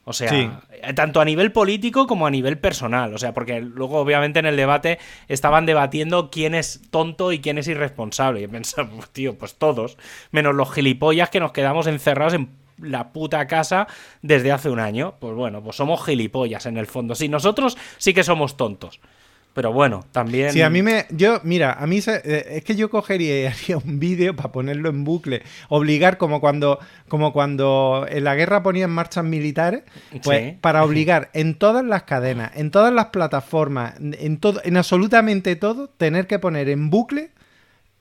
O 0.05 0.11
sea, 0.13 0.29
Sí. 0.29 0.49
eh, 0.81 0.93
tanto 0.93 1.21
a 1.21 1.25
nivel 1.25 1.51
político 1.53 2.07
como 2.07 2.27
a 2.27 2.31
nivel 2.31 2.57
personal. 2.57 3.13
O 3.13 3.17
sea, 3.17 3.33
porque 3.33 3.61
luego, 3.61 3.99
obviamente, 3.99 4.39
en 4.39 4.45
el 4.45 4.57
debate 4.57 4.99
estaban 5.29 5.65
debatiendo 5.65 6.29
quién 6.29 6.55
es 6.55 6.81
tonto 6.91 7.31
y 7.31 7.39
quién 7.39 7.57
es 7.57 7.67
irresponsable. 7.67 8.41
Y 8.41 8.47
pensaba, 8.47 8.89
pues, 8.89 9.09
tío, 9.11 9.37
pues 9.37 9.55
todos, 9.55 9.97
menos 10.31 10.55
los 10.55 10.71
gilipollas 10.73 11.29
que 11.29 11.39
nos 11.39 11.53
quedamos 11.53 11.87
encerrados 11.87 12.33
en 12.33 12.49
la 12.79 13.13
puta 13.13 13.47
casa 13.47 13.87
desde 14.21 14.51
hace 14.51 14.69
un 14.69 14.79
año. 14.79 15.15
Pues 15.19 15.35
bueno, 15.35 15.63
pues 15.63 15.77
somos 15.77 16.03
gilipollas 16.03 16.65
en 16.65 16.77
el 16.77 16.87
fondo. 16.87 17.15
Sí, 17.15 17.29
nosotros 17.29 17.77
sí 17.97 18.13
que 18.13 18.23
somos 18.23 18.57
tontos. 18.57 18.99
Pero 19.53 19.71
bueno, 19.71 20.03
también. 20.11 20.51
Sí, 20.51 20.61
a 20.61 20.69
mí 20.69 20.81
me. 20.81 21.05
Yo, 21.11 21.39
mira, 21.43 21.73
a 21.73 21.85
mí 21.85 21.99
eh, 22.07 22.45
es 22.49 22.63
que 22.63 22.75
yo 22.75 22.89
cogería 22.89 23.41
y 23.41 23.45
haría 23.53 23.77
un 23.77 23.99
vídeo 23.99 24.35
para 24.35 24.51
ponerlo 24.51 24.89
en 24.89 25.03
bucle. 25.03 25.43
Obligar, 25.69 26.17
como 26.17 26.41
cuando, 26.41 26.79
como 27.07 27.33
cuando 27.33 28.05
en 28.09 28.23
la 28.23 28.33
guerra 28.33 28.63
ponían 28.63 28.89
marchas 28.89 29.23
militares, 29.23 29.83
pues 30.23 30.55
para 30.59 30.83
obligar 30.83 31.29
en 31.33 31.55
todas 31.55 31.85
las 31.85 32.03
cadenas, 32.03 32.51
en 32.55 32.71
todas 32.71 32.91
las 32.91 33.07
plataformas, 33.07 33.93
en 33.99 34.37
todo, 34.37 34.59
en 34.63 34.75
absolutamente 34.75 35.55
todo, 35.55 35.87
tener 35.87 36.25
que 36.25 36.39
poner 36.39 36.69
en 36.69 36.89
bucle 36.89 37.29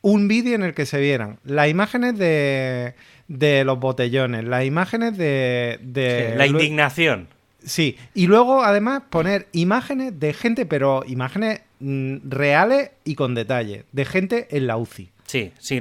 un 0.01 0.29
vídeo 0.29 0.55
en 0.55 0.63
el 0.63 0.75
que 0.75 0.87
se 0.87 1.01
vieran 1.01 1.39
las 1.45 1.69
imágenes 1.69 2.19
de, 2.19 2.95
de 3.29 3.65
los 3.65 3.79
botellones, 3.79 4.45
las 4.45 4.65
imágenes 4.65 5.17
de. 5.19 5.79
de 5.83 6.35
la 6.37 6.47
indignación. 6.47 7.29
Sí, 7.65 7.97
y 8.15 8.27
luego 8.27 8.65
además 8.65 9.03
poner 9.11 9.49
imágenes 9.53 10.19
de 10.19 10.33
gente, 10.33 10.67
pero 10.67 11.05
imágenes 11.07 11.61
mm, 11.81 12.17
reales 12.25 12.91
y 13.05 13.15
con 13.15 13.35
detalle, 13.35 13.85
de 13.93 14.05
gente 14.05 14.49
en 14.51 14.67
la 14.67 14.77
UCI. 14.77 15.11
Sí, 15.27 15.53
sí, 15.59 15.81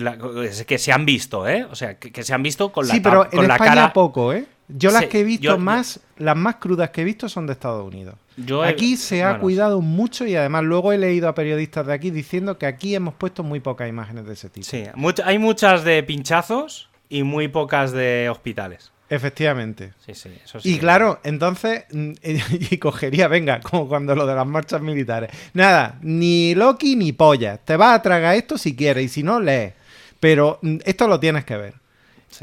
que 0.65 0.77
se 0.77 0.91
han 0.93 1.05
visto, 1.05 1.47
¿eh? 1.47 1.65
O 1.65 1.75
sea, 1.75 1.99
que, 1.99 2.23
se 2.23 2.33
han 2.33 2.41
visto 2.41 2.71
con 2.71 2.87
la, 2.87 2.93
sí, 2.93 3.01
pero 3.01 3.27
en 3.31 3.51
España 3.51 3.91
poco, 3.91 4.31
¿eh? 4.31 4.45
Yo 4.69 4.91
las 4.91 5.05
que 5.07 5.19
he 5.19 5.23
visto 5.23 5.57
más, 5.57 5.99
las 6.17 6.37
más 6.37 6.55
crudas 6.55 6.91
que 6.91 7.01
he 7.01 7.03
visto 7.03 7.27
son 7.27 7.45
de 7.47 7.53
Estados 7.53 7.85
Unidos. 7.85 8.15
aquí 8.63 8.95
se 8.95 9.23
ha 9.23 9.39
cuidado 9.39 9.81
mucho 9.81 10.25
y 10.25 10.35
además 10.35 10.63
luego 10.63 10.93
he 10.93 10.97
leído 10.97 11.27
a 11.27 11.35
periodistas 11.35 11.85
de 11.87 11.93
aquí 11.93 12.11
diciendo 12.11 12.57
que 12.57 12.65
aquí 12.65 12.95
hemos 12.95 13.13
puesto 13.13 13.43
muy 13.43 13.59
pocas 13.59 13.89
imágenes 13.89 14.25
de 14.25 14.33
ese 14.33 14.49
tipo. 14.49 14.65
Sí, 14.65 14.85
hay 15.25 15.37
muchas 15.37 15.83
de 15.83 16.01
pinchazos 16.03 16.89
y 17.09 17.23
muy 17.23 17.49
pocas 17.49 17.91
de 17.91 18.29
hospitales. 18.29 18.90
Efectivamente. 19.11 19.91
Sí, 20.05 20.13
sí, 20.15 20.29
eso 20.41 20.61
sí. 20.61 20.73
Y 20.73 20.79
claro, 20.79 21.19
entonces, 21.25 21.83
mm, 21.91 22.11
y 22.71 22.77
cogería, 22.77 23.27
venga, 23.27 23.59
como 23.59 23.89
cuando 23.89 24.15
lo 24.15 24.25
de 24.25 24.33
las 24.33 24.47
marchas 24.47 24.81
militares. 24.81 25.29
Nada, 25.53 25.99
ni 26.01 26.55
Loki 26.55 26.95
ni 26.95 27.11
polla. 27.11 27.57
Te 27.57 27.75
vas 27.75 27.99
a 27.99 28.01
tragar 28.01 28.35
esto 28.35 28.57
si 28.57 28.73
quieres 28.73 29.03
y 29.03 29.09
si 29.09 29.21
no, 29.21 29.41
lees. 29.41 29.73
Pero 30.21 30.59
mm, 30.61 30.77
esto 30.85 31.09
lo 31.09 31.19
tienes 31.19 31.43
que 31.43 31.57
ver. 31.57 31.73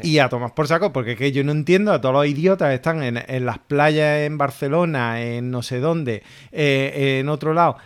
Y 0.03 0.19
a 0.19 0.29
tomar 0.29 0.53
por 0.53 0.67
saco, 0.67 0.93
porque 0.93 1.15
que 1.15 1.31
yo 1.31 1.43
no 1.43 1.51
entiendo 1.51 1.91
a 1.91 1.99
todos 1.99 2.13
los 2.13 2.27
idiotas 2.27 2.69
que 2.69 2.75
están 2.75 3.01
en, 3.01 3.45
las 3.45 3.57
playas 3.57 4.19
en 4.19 4.37
Barcelona, 4.37 5.19
en 5.23 5.49
no 5.49 5.63
sé 5.63 5.79
dónde, 5.79 6.21
eh, 6.51 7.17
en 7.19 7.27
otro 7.27 7.55
lado, 7.55 7.77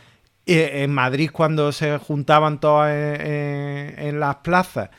eh, 0.46 0.84
en 0.84 0.92
Madrid 0.92 1.30
cuando 1.32 1.72
se 1.72 1.98
juntaban 2.00 2.60
todos 2.60 2.90
en, 2.90 3.96
en 3.98 4.20
las 4.20 4.36
plazas. 4.38 4.90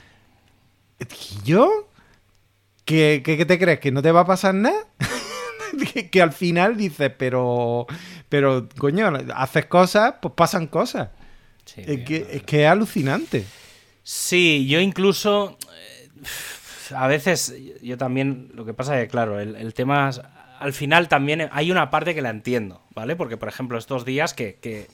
¿Yo? 1.45 1.91
¿Qué, 2.85 3.45
te 3.47 3.59
crees? 3.59 3.81
¿Que 3.81 3.91
no 3.91 4.03
te 4.03 4.13
va 4.13 4.21
a 4.21 4.27
pasar 4.27 4.55
nada? 4.55 4.87
que, 6.11 6.23
al 6.23 6.33
final 6.33 6.77
dices, 6.77 7.11
pero, 7.17 7.87
pero, 8.29 8.69
coño, 8.79 9.13
haces 9.35 9.67
cosas, 9.67 10.15
pues 10.21 10.35
pasan 10.35 10.67
cosas. 10.67 11.09
es, 11.77 12.05
que, 12.05 12.27
es, 12.31 12.43
que, 12.43 12.65
es 12.65 12.69
alucinante. 12.69 13.47
Sí, 14.03 14.67
yo 14.67 14.81
incluso, 14.81 15.59
eh, 15.75 16.11
a 16.95 17.07
veces, 17.07 17.55
yo 17.83 17.97
también, 17.97 18.51
lo 18.55 18.67
que 18.67 18.75
pasa 18.75 18.99
es 18.99 19.05
que, 19.05 19.11
claro, 19.11 19.41
el, 19.41 19.73
tema, 19.73 20.11
al 20.59 20.73
final 20.75 21.09
también 21.09 21.49
hay 21.53 21.71
una 21.71 21.91
parte 21.91 22.15
que 22.15 22.21
la 22.21 22.29
entiendo, 22.29 22.83
¿vale? 22.95 23.17
Porque, 23.17 23.39
por 23.39 23.49
ejemplo, 23.49 23.79
estos 23.79 24.05
días 24.05 24.35
que, 24.35 24.57
que 24.57 24.89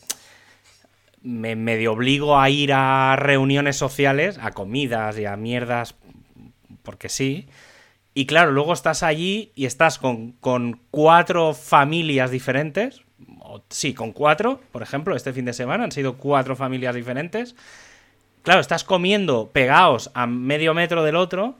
me 1.22 1.56
medio 1.56 1.92
obligo 1.92 2.38
a 2.38 2.48
ir 2.50 2.72
a 2.72 3.16
reuniones 3.16 3.76
sociales, 3.76 4.38
a 4.40 4.52
comidas 4.52 5.18
y 5.18 5.26
a 5.26 5.36
mierdas, 5.36 5.96
porque 6.84 7.08
sí, 7.08 7.48
y 8.14 8.26
claro, 8.26 8.50
luego 8.50 8.72
estás 8.72 9.02
allí 9.02 9.52
y 9.54 9.66
estás 9.66 9.98
con, 9.98 10.36
cuatro 10.90 11.54
familias 11.54 12.30
diferentes. 12.30 13.02
sí, 13.68 13.94
con 13.94 14.12
cuatro, 14.12 14.60
por 14.72 14.82
ejemplo, 14.82 15.14
este 15.14 15.32
fin 15.32 15.44
de 15.44 15.52
semana 15.52 15.84
han 15.84 15.92
sido 15.92 16.16
cuatro 16.16 16.56
familias 16.56 16.94
diferentes. 16.94 17.54
Claro, 18.42 18.60
estás 18.60 18.84
comiendo 18.84 19.50
pegados 19.52 20.10
a 20.14 20.26
medio 20.26 20.74
metro 20.74 21.04
del 21.04 21.16
otro. 21.16 21.58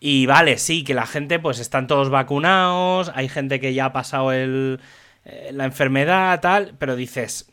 Y 0.00 0.26
vale, 0.26 0.58
sí, 0.58 0.84
que 0.84 0.94
la 0.94 1.06
gente, 1.06 1.38
pues 1.38 1.58
están 1.58 1.86
todos 1.86 2.10
vacunados, 2.10 3.10
hay 3.14 3.28
gente 3.28 3.60
que 3.60 3.72
ya 3.74 3.86
ha 3.86 3.92
pasado 3.92 4.32
el, 4.32 4.80
eh, 5.24 5.50
la 5.52 5.64
enfermedad, 5.64 6.40
tal, 6.40 6.74
pero 6.78 6.96
dices, 6.96 7.50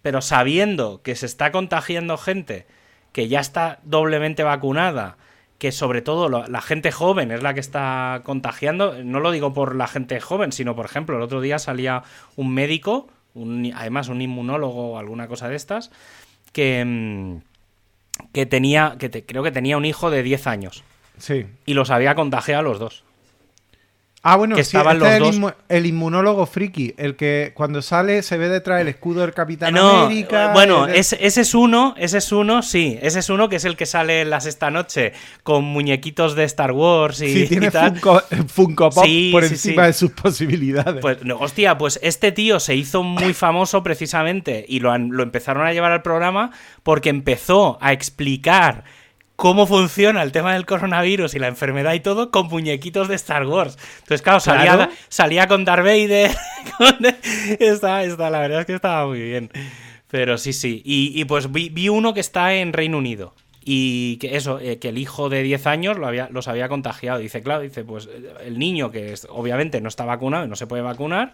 pero 0.00 0.22
sabiendo 0.22 1.02
que 1.02 1.14
se 1.14 1.26
está 1.26 1.52
contagiando 1.52 2.16
gente 2.16 2.66
que 3.12 3.28
ya 3.28 3.40
está 3.40 3.80
doblemente 3.82 4.42
vacunada, 4.42 5.18
que 5.60 5.72
sobre 5.72 6.00
todo 6.00 6.30
la 6.30 6.60
gente 6.62 6.90
joven 6.90 7.30
es 7.30 7.42
la 7.42 7.52
que 7.52 7.60
está 7.60 8.22
contagiando. 8.24 9.04
No 9.04 9.20
lo 9.20 9.30
digo 9.30 9.52
por 9.52 9.76
la 9.76 9.86
gente 9.86 10.18
joven, 10.18 10.52
sino 10.52 10.74
por 10.74 10.86
ejemplo, 10.86 11.18
el 11.18 11.22
otro 11.22 11.42
día 11.42 11.58
salía 11.58 12.02
un 12.34 12.54
médico, 12.54 13.08
un, 13.34 13.70
además 13.76 14.08
un 14.08 14.22
inmunólogo 14.22 14.92
o 14.92 14.98
alguna 14.98 15.28
cosa 15.28 15.50
de 15.50 15.56
estas, 15.56 15.90
que, 16.54 16.82
mm, 16.82 17.42
que 18.32 18.46
tenía, 18.46 18.96
que 18.98 19.10
creo 19.10 19.42
que 19.42 19.52
tenía 19.52 19.76
un 19.76 19.84
hijo 19.84 20.10
de 20.10 20.22
10 20.22 20.46
años. 20.46 20.82
Sí. 21.18 21.44
Y 21.66 21.74
los 21.74 21.90
había 21.90 22.14
contagiado 22.14 22.60
a 22.60 22.62
los 22.62 22.78
dos. 22.78 23.04
Ah, 24.22 24.36
bueno, 24.36 24.54
que 24.54 24.60
estaban 24.60 24.98
este 24.98 25.18
los 25.18 25.40
dos... 25.40 25.54
el, 25.70 25.86
inmunólogo 25.86 26.44
friki, 26.44 26.92
el 26.98 27.16
que 27.16 27.52
cuando 27.54 27.80
sale 27.80 28.22
se 28.22 28.36
ve 28.36 28.50
detrás 28.50 28.82
el 28.82 28.88
escudo 28.88 29.22
del 29.22 29.32
Capitán 29.32 29.78
América. 29.78 30.50
Eh, 30.50 30.52
bueno, 30.52 30.86
ese, 30.86 31.16
es 31.22 31.54
uno, 31.54 31.94
ese 31.96 32.18
es 32.18 32.30
uno, 32.30 32.60
sí, 32.62 32.98
ese 33.00 33.20
es 33.20 33.30
uno 33.30 33.48
que 33.48 33.56
es 33.56 33.64
el 33.64 33.76
que 33.76 33.86
sale 33.86 34.20
en 34.20 34.28
las 34.28 34.44
esta 34.44 34.70
noche 34.70 35.14
con 35.42 35.64
muñequitos 35.64 36.34
de 36.34 36.44
Star 36.44 36.72
Wars 36.72 37.22
y, 37.22 37.32
sí, 37.32 37.48
tiene 37.48 37.70
Funko, 37.70 38.90
Pop 38.90 39.06
por 39.32 39.44
encima 39.44 39.86
de 39.86 39.94
sus 39.94 40.10
posibilidades. 40.10 41.00
Pues, 41.00 41.16
hostia, 41.38 41.78
pues 41.78 41.98
este 42.02 42.30
tío 42.30 42.60
se 42.60 42.74
hizo 42.74 43.02
muy 43.02 43.32
famoso 43.32 43.82
precisamente 43.82 44.66
y 44.68 44.80
lo, 44.80 44.96
lo 44.98 45.22
empezaron 45.22 45.66
a 45.66 45.72
llevar 45.72 45.92
al 45.92 46.02
programa 46.02 46.50
porque 46.82 47.08
empezó 47.08 47.78
a 47.80 47.94
explicar 47.94 48.84
cómo 49.40 49.66
funciona 49.66 50.22
el 50.22 50.32
tema 50.32 50.52
del 50.52 50.66
coronavirus 50.66 51.34
y 51.34 51.38
la 51.38 51.48
enfermedad 51.48 51.94
y 51.94 52.00
todo 52.00 52.30
con 52.30 52.48
muñequitos 52.48 53.08
de 53.08 53.14
Star 53.14 53.46
Wars. 53.46 53.78
Entonces, 54.00 54.20
claro, 54.20 54.38
salía, 54.38 54.90
salía 55.08 55.48
con 55.48 55.64
Darth 55.64 55.82
Vader. 55.82 56.30
está, 57.58 58.02
la 58.02 58.38
verdad 58.38 58.60
es 58.60 58.66
que 58.66 58.74
estaba 58.74 59.06
muy 59.06 59.22
bien. 59.22 59.50
Pero 60.08 60.36
sí, 60.36 60.52
sí. 60.52 60.82
Y, 60.84 61.24
pues 61.24 61.50
vi, 61.50 61.88
uno 61.88 62.12
que 62.12 62.20
está 62.20 62.52
en 62.52 62.74
Reino 62.74 62.98
Unido. 62.98 63.32
Y 63.64 64.18
que 64.18 64.36
eso, 64.36 64.60
eh, 64.60 64.78
que 64.78 64.90
el 64.90 64.98
hijo 64.98 65.30
de 65.30 65.42
10 65.42 65.66
años 65.68 65.96
lo 65.96 66.06
había, 66.06 66.28
los 66.30 66.46
había 66.46 66.68
contagiado. 66.68 67.18
Dice, 67.18 67.42
claro, 67.42 67.62
dice, 67.62 67.82
pues 67.82 68.10
el 68.44 68.58
niño 68.58 68.90
que 68.90 69.14
obviamente 69.30 69.80
no 69.80 69.88
está 69.88 70.04
vacunado 70.04 70.44
y 70.44 70.48
no 70.48 70.56
se 70.56 70.66
puede 70.66 70.82
vacunar. 70.82 71.32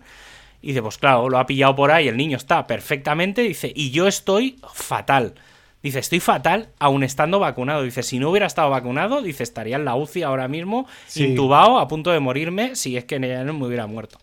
Y 0.63 0.69
dice, 0.69 0.81
pues 0.81 0.99
claro, 0.99 1.29
lo 1.29 1.41
ha 1.41 1.47
pillado 1.47 1.75
por 1.75 1.91
ahí, 1.91 2.07
el 2.07 2.17
niño 2.17 2.37
está 2.37 2.69
perfectamente. 2.69 3.43
Dice, 3.43 3.73
y 3.75 3.91
yo 3.91 4.07
estoy 4.07 4.61
fatal. 4.73 5.35
Dice, 5.87 6.01
estoy 6.01 6.19
fatal 6.19 6.71
aún 6.81 7.05
estando 7.05 7.39
vacunado. 7.39 7.85
Dice, 7.85 8.03
si 8.03 8.19
no 8.19 8.31
hubiera 8.31 8.49
estado 8.49 8.71
vacunado, 8.71 9.23
dice, 9.23 9.45
estaría 9.45 9.77
en 9.77 9.85
la 9.85 9.95
UCI 9.95 10.25
ahora 10.25 10.49
mismo, 10.49 10.89
intubado, 11.15 11.79
a 11.79 11.87
punto 11.87 12.11
de 12.11 12.19
morirme, 12.19 12.75
si 12.75 12.97
es 12.97 13.05
que 13.05 13.21
no 13.21 13.53
me 13.53 13.67
hubiera 13.67 13.87
muerto. 13.87 14.19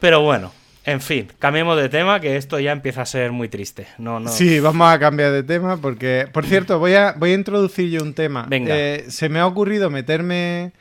Pero 0.00 0.22
bueno, 0.22 0.50
en 0.86 1.02
fin, 1.02 1.28
cambiemos 1.38 1.76
de 1.76 1.90
tema, 1.90 2.18
que 2.18 2.38
esto 2.38 2.58
ya 2.58 2.72
empieza 2.72 3.02
a 3.02 3.04
ser 3.04 3.30
muy 3.30 3.50
triste. 3.50 3.88
No, 3.98 4.20
no. 4.20 4.30
Sí, 4.30 4.58
vamos 4.58 4.90
a 4.90 4.98
cambiar 4.98 5.32
de 5.32 5.42
tema, 5.42 5.76
porque, 5.76 6.26
por 6.32 6.46
cierto, 6.46 6.78
voy 6.78 6.94
a, 6.94 7.12
voy 7.12 7.32
a 7.32 7.34
introducir 7.34 7.90
yo 7.90 8.02
un 8.02 8.14
tema. 8.14 8.46
Venga. 8.48 8.74
Eh, 8.74 9.04
se 9.10 9.28
me 9.28 9.38
ha 9.38 9.46
ocurrido 9.46 9.90
meterme. 9.90 10.72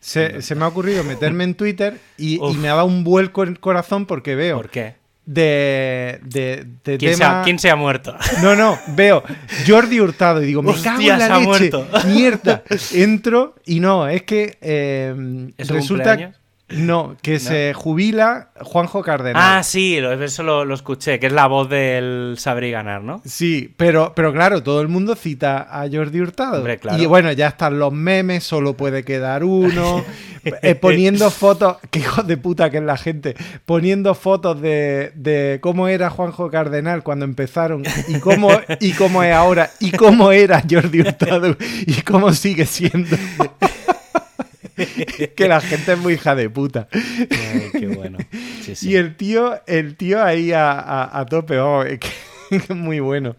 Se, 0.00 0.54
me 0.54 0.66
ha 0.66 0.68
ocurrido 0.68 1.02
meterme 1.02 1.44
en 1.44 1.54
Twitter 1.54 1.98
y, 2.18 2.44
y, 2.46 2.56
me 2.58 2.68
ha 2.68 2.74
dado 2.74 2.86
un 2.86 3.04
vuelco 3.04 3.42
en 3.42 3.48
el 3.48 3.58
corazón 3.58 4.04
porque 4.04 4.34
veo. 4.34 4.58
¿Por 4.58 4.68
qué? 4.68 4.97
De, 5.28 6.20
de, 6.24 6.96
¿Quién, 6.96 7.14
se 7.14 7.22
ha, 7.22 7.42
¿Quién, 7.42 7.58
se 7.58 7.70
ha, 7.70 7.76
muerto? 7.76 8.16
No, 8.42 8.56
no, 8.56 8.78
veo 8.88 9.22
Jordi 9.66 10.00
Hurtado 10.00 10.42
y 10.42 10.46
digo, 10.46 10.62
me 10.62 10.72
cago 10.80 11.00
en 11.02 11.18
la 11.18 11.28
leche, 11.28 11.40
muerto. 11.44 11.86
mierda. 12.06 12.62
Entro 12.94 13.54
y 13.66 13.80
no, 13.80 14.08
es 14.08 14.22
que 14.22 14.56
eh, 14.62 15.52
resulta... 15.58 16.32
No, 16.70 17.16
que 17.22 17.38
se 17.38 17.72
jubila 17.74 18.50
Juanjo 18.60 19.02
Cardenal. 19.02 19.42
Ah, 19.42 19.62
sí, 19.62 19.96
eso 19.96 20.42
lo, 20.42 20.74
escuché, 20.74 21.18
que 21.18 21.28
es 21.28 21.32
la 21.32 21.46
voz 21.46 21.68
del 21.70 22.34
saber 22.38 22.64
y 22.64 22.70
ganar, 22.70 23.02
¿no? 23.02 23.22
Sí, 23.24 23.72
pero, 23.76 24.12
pero 24.14 24.32
claro, 24.32 24.62
todo 24.62 24.82
el 24.82 24.88
mundo 24.88 25.14
cita 25.14 25.66
a 25.70 25.88
Jordi 25.90 26.20
Hurtado. 26.20 26.62
Y 26.98 27.06
bueno, 27.06 27.32
ya 27.32 27.48
están 27.48 27.78
los 27.78 27.92
memes, 27.92 28.44
solo 28.44 28.74
puede 28.74 29.02
quedar 29.04 29.44
uno. 29.44 30.04
Eh, 30.62 30.74
poniendo 30.76 31.30
fotos, 31.30 31.76
qué 31.90 31.98
hijo 31.98 32.22
de 32.22 32.36
puta 32.36 32.70
que 32.70 32.78
es 32.78 32.82
la 32.82 32.96
gente, 32.96 33.34
poniendo 33.66 34.14
fotos 34.14 34.60
de, 34.60 35.12
de, 35.14 35.58
cómo 35.60 35.88
era 35.88 36.10
Juanjo 36.10 36.50
Cardenal 36.50 37.02
cuando 37.02 37.24
empezaron 37.24 37.82
y 38.06 38.18
cómo, 38.20 38.48
y 38.80 38.92
cómo 38.92 39.22
es 39.22 39.34
ahora 39.34 39.70
y 39.80 39.90
cómo 39.90 40.32
era 40.32 40.62
Jordi 40.68 41.00
Hurtado 41.00 41.56
y 41.86 42.00
cómo 42.02 42.32
sigue 42.32 42.66
siendo. 42.66 43.16
que 45.36 45.48
la 45.48 45.60
gente 45.60 45.92
es 45.92 45.98
muy 45.98 46.14
hija 46.14 46.34
de 46.34 46.50
puta. 46.50 46.88
qué 47.72 47.86
bueno. 47.94 48.18
Y 48.82 48.96
el 48.96 49.16
tío, 49.16 49.60
el 49.66 49.96
tío 49.96 50.22
ahí 50.22 50.52
a, 50.52 51.18
a, 51.18 51.26
tope, 51.26 51.58
oh, 51.58 51.82
es, 52.50 52.70
muy 52.70 53.00
bueno. 53.00 53.36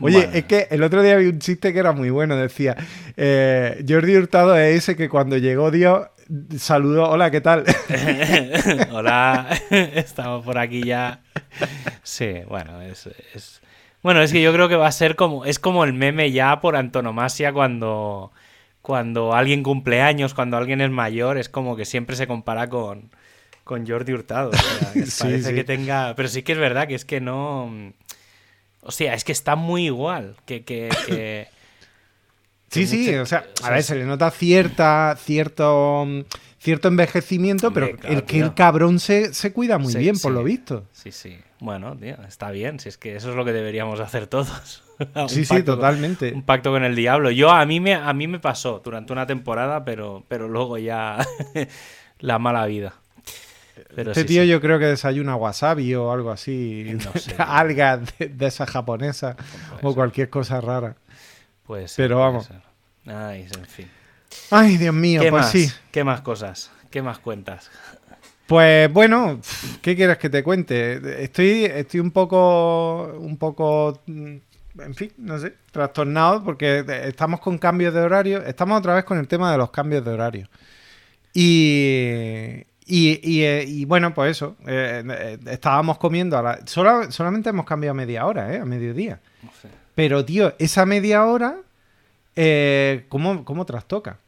Oye, 0.00 0.28
es 0.32 0.44
que 0.44 0.68
el 0.70 0.82
otro 0.82 1.02
día 1.02 1.16
vi 1.16 1.26
un 1.26 1.38
chiste 1.38 1.72
que 1.72 1.78
era 1.78 1.92
muy 1.92 2.10
bueno. 2.10 2.36
Decía, 2.36 2.76
eh, 3.16 3.84
Jordi 3.88 4.16
Hurtado 4.16 4.56
es 4.56 4.76
ese 4.78 4.96
que 4.96 5.08
cuando 5.08 5.36
llegó 5.36 5.70
Dios 5.70 6.06
saludó, 6.58 7.08
hola, 7.10 7.30
¿qué 7.30 7.40
tal? 7.40 7.64
Hola, 8.92 9.48
estamos 9.70 10.44
por 10.44 10.58
aquí 10.58 10.82
ya. 10.82 11.20
Sí, 12.02 12.40
bueno, 12.48 12.80
es, 12.82 13.08
es- 13.34 13.60
Bueno, 14.02 14.22
es 14.22 14.32
que 14.32 14.42
yo 14.42 14.52
creo 14.52 14.68
que 14.68 14.76
va 14.76 14.86
a 14.88 14.92
ser 14.92 15.16
como. 15.16 15.44
Es 15.44 15.58
como 15.58 15.84
el 15.84 15.92
meme 15.92 16.32
ya 16.32 16.60
por 16.60 16.76
antonomasia 16.76 17.52
cuando. 17.52 18.32
Cuando 18.86 19.34
alguien 19.34 19.64
cumple 19.64 20.00
años, 20.00 20.32
cuando 20.32 20.56
alguien 20.56 20.80
es 20.80 20.90
mayor, 20.90 21.38
es 21.38 21.48
como 21.48 21.74
que 21.74 21.84
siempre 21.84 22.14
se 22.14 22.28
compara 22.28 22.68
con, 22.68 23.10
con 23.64 23.84
Jordi 23.84 24.12
Hurtado. 24.12 24.50
O 24.50 24.52
sea, 24.52 24.92
que 24.94 25.06
Sí, 25.06 25.22
parece 25.24 25.48
sí. 25.48 25.54
que 25.56 25.64
tenga. 25.64 26.14
Pero 26.14 26.28
sí 26.28 26.44
que 26.44 26.52
es 26.52 26.58
verdad 26.58 26.86
que 26.86 26.94
es 26.94 27.04
que 27.04 27.20
no. 27.20 27.92
O 28.82 28.92
sea, 28.92 29.14
es 29.14 29.24
que 29.24 29.32
está 29.32 29.56
muy 29.56 29.86
igual. 29.86 30.36
Que. 30.46 30.64
que, 30.64 30.88
que- 31.06 31.48
Sí, 32.68 32.86
sí, 32.86 33.06
mucho- 33.08 33.22
o 33.22 33.26
sea, 33.26 33.44
a 33.64 33.70
ver, 33.70 33.82
se 33.82 33.94
le 33.96 34.04
nota 34.04 34.30
cierta, 34.30 35.16
cierto, 35.20 36.06
cierto 36.58 36.88
envejecimiento, 36.88 37.68
Hombre, 37.68 37.86
pero 37.86 37.98
claro, 37.98 38.14
el 38.16 38.22
que 38.24 38.34
tío. 38.34 38.44
el 38.44 38.54
cabrón 38.54 38.98
se, 39.00 39.32
se 39.34 39.52
cuida 39.52 39.78
muy 39.78 39.92
Sí, 39.92 39.98
bien, 39.98 40.18
por 40.18 40.30
lo 40.32 40.42
visto. 40.44 40.84
Sí, 40.92 41.10
sí. 41.12 41.38
Bueno, 41.60 41.96
tío, 41.96 42.16
está 42.28 42.50
bien. 42.52 42.78
Si 42.80 42.88
es 42.88 42.98
que 42.98 43.14
eso 43.16 43.30
es 43.30 43.36
lo 43.36 43.44
que 43.44 43.52
deberíamos 43.52 43.98
hacer 44.00 44.26
todos. 44.26 44.82
Sí, 45.28 45.44
sí, 45.44 45.54
con- 45.56 45.64
totalmente. 45.64 46.32
Un 46.32 46.42
pacto 46.42 46.70
con 46.72 46.84
el 46.84 46.94
diablo. 46.96 47.30
Yo 47.30 47.50
a 47.50 47.64
mí 47.66 47.80
me 47.80 47.94
a 47.94 48.12
mí 48.12 48.26
me 48.28 48.38
pasó 48.38 48.80
durante 48.84 49.12
una 49.12 49.26
temporada, 49.26 49.84
pero 49.84 50.24
pero 50.28 50.48
luego 50.48 50.78
ya 50.78 51.18
la 52.20 52.38
mala 52.38 52.66
vida. 52.66 52.94
Pero 53.94 54.10
Este 54.12 54.22
sí, 54.22 54.26
tío 54.28 54.42
sí. 54.42 54.48
yo 54.48 54.60
creo 54.62 54.78
que 54.78 54.86
desayuna 54.86 55.36
wasabi 55.36 55.94
o 55.94 56.10
algo 56.10 56.30
así, 56.30 56.96
No 57.04 57.12
sé. 57.18 57.34
algas 57.38 58.00
de, 58.18 58.28
de 58.28 58.46
esas 58.46 58.70
japonesas 58.70 59.36
Puede 59.80 59.92
o 59.92 59.94
cualquier 59.94 60.30
cosa 60.30 60.60
rara. 60.62 60.96
puede 61.66 61.86
ser, 61.88 62.04
pero 62.06 62.20
vamos. 62.20 62.48
Ay, 63.06 63.46
en 63.54 63.66
fin. 63.66 63.90
Ay, 64.50 64.76
Dios 64.78 64.94
mío, 64.94 65.20
¿Qué 65.20 65.30
pues 65.30 65.42
más? 65.42 65.50
sí. 65.50 65.70
¿Qué 65.90 66.04
más 66.04 66.20
cosas? 66.22 66.70
¿Qué 66.90 67.02
más 67.02 67.18
cuentas? 67.18 67.70
Pues 68.46 68.90
bueno, 68.92 69.40
¿qué 69.82 69.94
quieres 69.96 70.18
que 70.18 70.30
te 70.30 70.42
cuente? 70.42 71.22
Estoy, 71.24 71.64
estoy 71.64 72.00
un 72.00 72.12
poco, 72.12 73.12
un 73.18 73.36
poco, 73.36 74.00
mm, 74.06 74.36
en 74.78 74.94
fin, 74.94 75.12
no 75.18 75.38
sé, 75.38 75.54
trastornado 75.70 76.42
porque 76.44 76.84
estamos 77.04 77.40
con 77.40 77.58
cambios 77.58 77.94
de 77.94 78.00
horario. 78.00 78.42
Estamos 78.44 78.78
otra 78.78 78.94
vez 78.94 79.04
con 79.04 79.18
el 79.18 79.28
tema 79.28 79.52
de 79.52 79.58
los 79.58 79.70
cambios 79.70 80.04
de 80.04 80.10
horario. 80.10 80.48
Y, 81.34 82.64
y, 82.86 83.20
y, 83.22 83.42
eh, 83.42 83.64
y 83.66 83.84
bueno, 83.84 84.14
pues 84.14 84.32
eso, 84.32 84.56
eh, 84.66 85.02
eh, 85.06 85.38
estábamos 85.46 85.98
comiendo 85.98 86.38
a 86.38 86.42
la... 86.42 86.66
sola- 86.66 87.10
solamente 87.10 87.50
hemos 87.50 87.66
cambiado 87.66 87.94
media 87.94 88.26
hora, 88.26 88.54
¿eh? 88.54 88.60
A 88.60 88.64
mediodía. 88.64 89.20
No 89.42 89.50
sé. 89.60 89.68
Pero, 89.94 90.24
tío, 90.24 90.54
esa 90.58 90.86
media 90.86 91.24
hora, 91.24 91.56
eh, 92.36 93.04
¿cómo, 93.08 93.44
¿cómo 93.44 93.66
trastoca? 93.66 94.18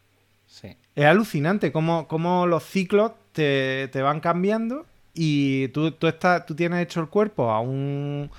Sí. 0.47 0.77
Es 0.95 1.05
alucinante 1.05 1.73
cómo, 1.73 2.09
cómo 2.09 2.47
los 2.47 2.65
ciclos 2.65 3.13
te, 3.33 3.89
te 3.89 4.03
van 4.03 4.21
cambiando 4.21 4.87
y 5.15 5.69
tú, 5.69 5.93
tú, 5.93 6.07
estás, 6.07 6.45
tú 6.47 6.55
tienes 6.55 6.83
hecho 6.83 7.01
el 7.01 7.09
cuerpo 7.09 7.51
a 7.51 7.61
un... 7.61 8.31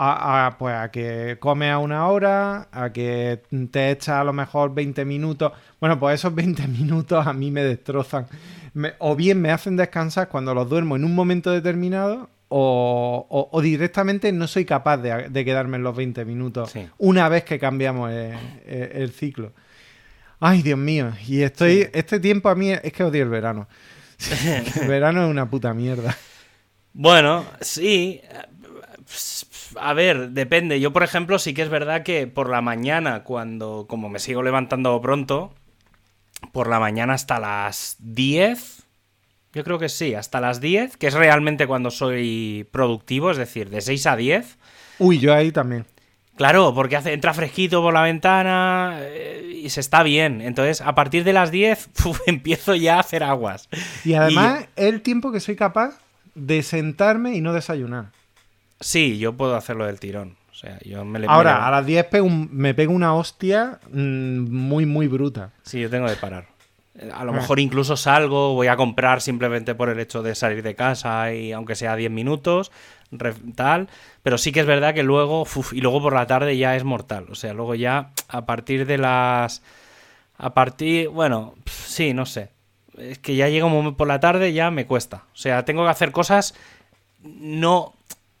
A, 0.00 0.46
a, 0.46 0.58
pues 0.58 0.74
a 0.76 0.90
que 0.92 1.38
comes 1.40 1.72
a 1.72 1.78
una 1.78 2.06
hora, 2.06 2.68
a 2.70 2.92
que 2.92 3.42
te 3.72 3.90
echas 3.90 4.10
a 4.20 4.22
lo 4.24 4.32
mejor 4.32 4.72
20 4.72 5.04
minutos. 5.04 5.50
Bueno, 5.80 5.98
pues 5.98 6.20
esos 6.20 6.32
20 6.34 6.68
minutos 6.68 7.26
a 7.26 7.32
mí 7.32 7.50
me 7.50 7.64
destrozan. 7.64 8.26
Me- 8.74 8.92
o 8.98 9.16
bien 9.16 9.40
me 9.40 9.50
hacen 9.50 9.76
descansar 9.76 10.28
cuando 10.28 10.54
los 10.54 10.68
duermo 10.68 10.94
en 10.94 11.04
un 11.04 11.14
momento 11.16 11.50
determinado, 11.50 12.30
o, 12.48 13.26
o- 13.28 13.48
o 13.50 13.60
directamente 13.60 14.30
no 14.30 14.46
soy 14.46 14.64
capaz 14.64 14.98
de, 14.98 15.28
de 15.30 15.44
quedarme 15.44 15.78
en 15.78 15.82
los 15.82 15.96
20 15.96 16.24
minutos 16.24 16.70
Sí. 16.70 16.86
una 16.98 17.28
vez 17.28 17.42
que 17.42 17.58
cambiamos 17.58 18.10
el, 18.12 18.34
el- 18.66 18.90
el 19.02 19.10
ciclo. 19.10 19.52
Ay, 20.38 20.62
Dios 20.62 20.78
mío. 20.78 21.10
Y 21.26 21.42
estoy. 21.42 21.82
Sí. 21.82 21.88
Este 21.92 22.20
tiempo 22.20 22.48
a 22.50 22.54
mí 22.54 22.70
es 22.70 22.92
que 22.92 23.02
odio 23.02 23.24
el 23.24 23.28
verano. 23.30 23.66
el 24.80 24.86
verano 24.88 25.24
es 25.24 25.28
una 25.30 25.50
puta 25.50 25.74
mierda. 25.74 26.16
Bueno, 26.92 27.44
sí. 27.60 28.20
A 29.76 29.94
ver, 29.94 30.30
depende. 30.30 30.80
Yo, 30.80 30.92
por 30.92 31.02
ejemplo, 31.02 31.38
sí 31.38 31.54
que 31.54 31.62
es 31.62 31.68
verdad 31.68 32.02
que 32.02 32.26
por 32.26 32.48
la 32.50 32.60
mañana, 32.60 33.24
cuando, 33.24 33.86
como 33.88 34.08
me 34.08 34.18
sigo 34.18 34.42
levantando 34.42 35.00
pronto, 35.00 35.54
por 36.52 36.68
la 36.68 36.80
mañana 36.80 37.14
hasta 37.14 37.40
las 37.40 37.96
10, 38.00 38.82
yo 39.52 39.64
creo 39.64 39.78
que 39.78 39.88
sí, 39.88 40.14
hasta 40.14 40.40
las 40.40 40.60
10, 40.60 40.96
que 40.96 41.08
es 41.08 41.14
realmente 41.14 41.66
cuando 41.66 41.90
soy 41.90 42.66
productivo, 42.70 43.30
es 43.30 43.36
decir, 43.36 43.70
de 43.70 43.80
6 43.80 44.06
a 44.06 44.16
10. 44.16 44.58
Uy, 44.98 45.18
yo 45.18 45.34
ahí 45.34 45.52
también. 45.52 45.86
Claro, 46.36 46.72
porque 46.72 46.94
hace, 46.94 47.12
entra 47.12 47.34
fresquito 47.34 47.82
por 47.82 47.92
la 47.92 48.02
ventana 48.02 48.98
eh, 49.00 49.60
y 49.64 49.70
se 49.70 49.80
está 49.80 50.04
bien. 50.04 50.40
Entonces, 50.40 50.80
a 50.80 50.94
partir 50.94 51.24
de 51.24 51.32
las 51.32 51.50
10, 51.50 51.90
uf, 52.06 52.20
empiezo 52.26 52.76
ya 52.76 52.96
a 52.96 53.00
hacer 53.00 53.24
aguas. 53.24 53.68
Y 54.04 54.14
además 54.14 54.66
el 54.76 55.02
tiempo 55.02 55.32
que 55.32 55.40
soy 55.40 55.56
capaz 55.56 55.98
de 56.36 56.62
sentarme 56.62 57.34
y 57.34 57.40
no 57.40 57.52
desayunar. 57.52 58.12
Sí, 58.80 59.18
yo 59.18 59.32
puedo 59.34 59.56
hacerlo 59.56 59.86
del 59.86 59.98
tirón. 60.00 60.36
O 60.50 60.54
sea, 60.54 60.78
yo 60.84 61.04
me 61.04 61.18
le 61.20 61.26
Ahora, 61.28 61.66
a 61.66 61.70
las 61.70 61.86
10 61.86 62.04
pego 62.06 62.26
un- 62.26 62.48
me 62.52 62.74
pego 62.74 62.92
una 62.92 63.14
hostia 63.14 63.78
mm, 63.92 64.50
muy, 64.50 64.86
muy 64.86 65.06
bruta. 65.06 65.52
Sí, 65.62 65.80
yo 65.80 65.88
tengo 65.90 66.08
de 66.08 66.16
parar. 66.16 66.46
A 67.12 67.22
lo 67.24 67.32
Ah. 67.32 67.36
mejor 67.36 67.60
incluso 67.60 67.96
salgo, 67.96 68.54
voy 68.54 68.66
a 68.66 68.74
comprar 68.76 69.20
simplemente 69.20 69.76
por 69.76 69.88
el 69.88 70.00
hecho 70.00 70.22
de 70.22 70.34
salir 70.34 70.64
de 70.64 70.74
casa 70.74 71.32
y 71.32 71.52
aunque 71.52 71.76
sea 71.76 71.94
10 71.94 72.10
minutos, 72.10 72.72
tal. 73.54 73.88
Pero 74.24 74.36
sí 74.36 74.50
que 74.50 74.60
es 74.60 74.66
verdad 74.66 74.94
que 74.94 75.04
luego, 75.04 75.42
uf, 75.42 75.72
y 75.72 75.80
luego 75.80 76.02
por 76.02 76.12
la 76.14 76.26
tarde 76.26 76.56
ya 76.56 76.74
es 76.74 76.82
mortal. 76.82 77.26
O 77.30 77.36
sea, 77.36 77.52
luego 77.54 77.76
ya 77.76 78.10
a 78.28 78.46
partir 78.46 78.84
de 78.86 78.98
las... 78.98 79.62
A 80.38 80.54
partir, 80.54 81.08
bueno, 81.08 81.54
sí, 81.66 82.14
no 82.14 82.26
sé. 82.26 82.50
Es 82.96 83.18
que 83.20 83.36
ya 83.36 83.48
llega 83.48 83.64
un 83.66 83.72
momento 83.72 83.96
por 83.96 84.08
la 84.08 84.18
tarde 84.18 84.52
ya 84.52 84.72
me 84.72 84.86
cuesta. 84.86 85.22
O 85.32 85.36
sea, 85.36 85.64
tengo 85.64 85.84
que 85.84 85.90
hacer 85.90 86.10
cosas 86.10 86.54
no 87.22 87.94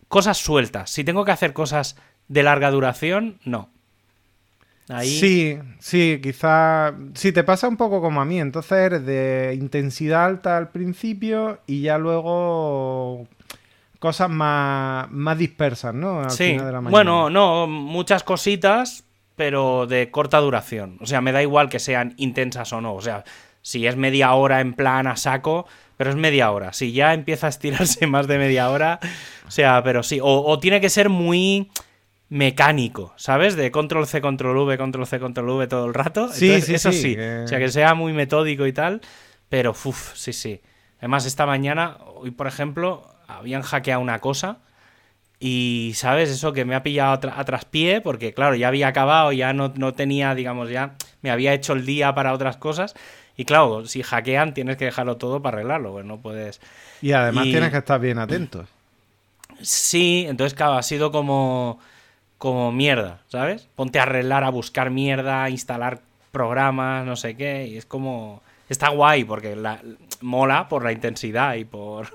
cosas 0.08 0.38
sueltas. 0.38 0.90
Si 0.90 1.04
tengo 1.04 1.24
que 1.24 1.32
hacer 1.32 1.52
cosas 1.52 1.96
de 2.28 2.42
larga 2.42 2.70
duración, 2.70 3.38
no. 3.44 3.70
Ahí 4.90 5.08
Sí, 5.08 5.58
sí, 5.80 6.18
quizá. 6.22 6.94
Sí, 7.14 7.30
te 7.32 7.44
pasa 7.44 7.68
un 7.68 7.76
poco 7.76 8.00
como 8.00 8.20
a 8.20 8.24
mí. 8.24 8.40
Entonces 8.40 8.72
eres 8.72 9.04
de 9.04 9.54
intensidad 9.58 10.24
alta 10.24 10.56
al 10.56 10.70
principio 10.70 11.60
y 11.66 11.82
ya 11.82 11.98
luego 11.98 13.26
cosas 13.98 14.30
más, 14.30 15.10
más 15.10 15.36
dispersas, 15.36 15.92
¿no? 15.94 16.20
Al 16.20 16.30
Sí, 16.30 16.52
final 16.52 16.66
de 16.66 16.72
la 16.72 16.80
mañana. 16.80 16.90
bueno, 16.90 17.28
no, 17.30 17.66
muchas 17.66 18.22
cositas, 18.22 19.04
pero 19.36 19.86
de 19.86 20.10
corta 20.10 20.38
duración. 20.38 20.96
O 21.00 21.06
sea, 21.06 21.20
me 21.20 21.32
da 21.32 21.42
igual 21.42 21.68
que 21.68 21.80
sean 21.80 22.14
intensas 22.16 22.72
o 22.72 22.80
no. 22.80 22.94
O 22.94 23.02
sea, 23.02 23.24
si 23.60 23.86
es 23.86 23.96
media 23.96 24.32
hora 24.32 24.60
en 24.62 24.72
plan 24.72 25.06
a 25.06 25.16
saco, 25.16 25.66
pero 25.98 26.10
es 26.10 26.16
media 26.16 26.50
hora. 26.50 26.72
Si 26.72 26.92
ya 26.92 27.12
empieza 27.12 27.48
a 27.48 27.50
estirarse 27.50 28.06
más 28.06 28.26
de 28.26 28.38
media 28.38 28.70
hora, 28.70 29.00
o 29.46 29.50
sea, 29.50 29.82
pero 29.82 30.02
sí. 30.02 30.20
O, 30.22 30.44
o 30.46 30.58
tiene 30.58 30.80
que 30.80 30.88
ser 30.88 31.10
muy 31.10 31.70
mecánico, 32.30 33.12
¿sabes? 33.16 33.56
De 33.56 33.70
control 33.70 34.06
C, 34.06 34.20
control 34.20 34.56
V, 34.56 34.78
control 34.78 35.06
C, 35.06 35.18
control 35.18 35.50
V 35.50 35.66
todo 35.66 35.86
el 35.86 35.94
rato. 35.94 36.28
Sí, 36.32 36.46
Entonces, 36.46 36.66
sí, 36.66 36.74
eso 36.74 36.92
sí, 36.92 37.16
O 37.44 37.48
sea, 37.48 37.58
que 37.58 37.68
sea 37.68 37.94
muy 37.94 38.12
metódico 38.12 38.66
y 38.66 38.72
tal, 38.72 39.00
pero 39.48 39.72
uff, 39.72 40.14
sí, 40.14 40.32
sí. 40.32 40.60
Además, 40.98 41.26
esta 41.26 41.46
mañana, 41.46 41.98
hoy 42.14 42.30
por 42.30 42.46
ejemplo, 42.46 43.06
habían 43.26 43.62
hackeado 43.62 44.00
una 44.00 44.20
cosa 44.20 44.58
y, 45.40 45.92
¿sabes? 45.94 46.30
Eso 46.30 46.52
que 46.52 46.64
me 46.64 46.74
ha 46.74 46.82
pillado 46.82 47.12
a, 47.12 47.20
tra- 47.20 47.34
a 47.36 47.44
traspié, 47.44 48.00
porque 48.00 48.34
claro, 48.34 48.54
ya 48.56 48.68
había 48.68 48.88
acabado, 48.88 49.32
ya 49.32 49.52
no, 49.52 49.72
no 49.76 49.94
tenía, 49.94 50.34
digamos, 50.34 50.70
ya 50.70 50.94
me 51.22 51.30
había 51.30 51.54
hecho 51.54 51.72
el 51.74 51.86
día 51.86 52.14
para 52.14 52.32
otras 52.32 52.56
cosas. 52.56 52.94
Y 53.36 53.44
claro, 53.44 53.86
si 53.86 54.02
hackean, 54.02 54.52
tienes 54.52 54.76
que 54.76 54.86
dejarlo 54.86 55.16
todo 55.16 55.40
para 55.40 55.58
arreglarlo, 55.58 55.92
pues 55.92 56.04
no 56.04 56.18
puedes. 56.18 56.60
Y 57.00 57.12
además 57.12 57.46
y- 57.46 57.52
tienes 57.52 57.70
que 57.70 57.78
estar 57.78 58.00
bien 58.00 58.18
atento. 58.18 58.66
Sí, 59.60 60.24
entonces, 60.28 60.54
claro, 60.54 60.74
ha 60.74 60.82
sido 60.82 61.10
como, 61.10 61.78
como 62.38 62.70
mierda, 62.72 63.20
¿sabes? 63.28 63.68
Ponte 63.74 63.98
a 63.98 64.04
arreglar, 64.04 64.44
a 64.44 64.50
buscar 64.50 64.90
mierda, 64.90 65.44
a 65.44 65.50
instalar 65.50 66.00
programas, 66.32 67.04
no 67.06 67.16
sé 67.16 67.36
qué, 67.36 67.66
y 67.66 67.76
es 67.76 67.86
como... 67.86 68.42
Está 68.68 68.90
guay 68.90 69.24
porque 69.24 69.56
la, 69.56 69.80
mola 70.20 70.68
por 70.68 70.84
la 70.84 70.92
intensidad 70.92 71.54
y 71.54 71.64
por... 71.64 72.08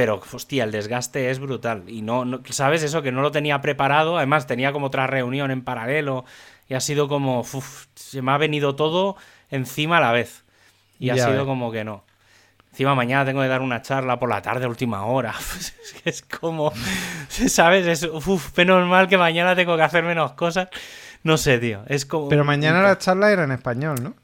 Pero, 0.00 0.18
hostia, 0.32 0.64
el 0.64 0.70
desgaste 0.72 1.30
es 1.30 1.40
brutal. 1.40 1.82
Y 1.86 2.00
no, 2.00 2.24
no- 2.24 2.40
¿sabes? 2.48 2.82
Eso 2.82 3.02
que 3.02 3.12
no 3.12 3.20
lo 3.20 3.30
tenía 3.32 3.60
preparado. 3.60 4.16
Además, 4.16 4.46
tenía 4.46 4.72
como 4.72 4.86
otra 4.86 5.06
reunión 5.06 5.50
en 5.50 5.60
paralelo. 5.62 6.24
Y 6.70 6.72
ha 6.72 6.80
sido 6.80 7.06
como, 7.06 7.40
uf, 7.40 7.84
se 7.96 8.22
me 8.22 8.32
ha 8.32 8.38
venido 8.38 8.74
todo 8.76 9.16
encima 9.50 9.98
a 9.98 10.00
la 10.00 10.12
vez. 10.12 10.42
Y 10.98 11.10
ha 11.10 11.16
sido 11.16 11.32
ves. 11.32 11.44
como 11.44 11.70
que 11.70 11.84
no. 11.84 12.02
Encima 12.70 12.94
mañana 12.94 13.26
tengo 13.26 13.42
que 13.42 13.48
dar 13.48 13.60
una 13.60 13.82
charla 13.82 14.18
por 14.18 14.30
la 14.30 14.40
tarde 14.40 14.66
última 14.66 15.04
hora. 15.04 15.34
Es 16.06 16.22
como, 16.22 16.72
¿sabes? 17.28 17.86
Es, 17.86 18.04
uf, 18.04 18.56
menos 18.56 18.88
mal 18.88 19.06
que 19.06 19.18
mañana 19.18 19.54
tengo 19.54 19.76
que 19.76 19.82
hacer 19.82 20.02
menos 20.02 20.32
cosas. 20.32 20.68
No 21.24 21.36
sé, 21.36 21.58
tío. 21.58 21.82
Es 21.88 22.06
como... 22.06 22.30
Pero 22.30 22.42
mañana 22.42 22.80
la 22.80 22.96
charla 22.96 23.30
era 23.32 23.44
en 23.44 23.52
español, 23.52 24.02
¿no? 24.02 24.14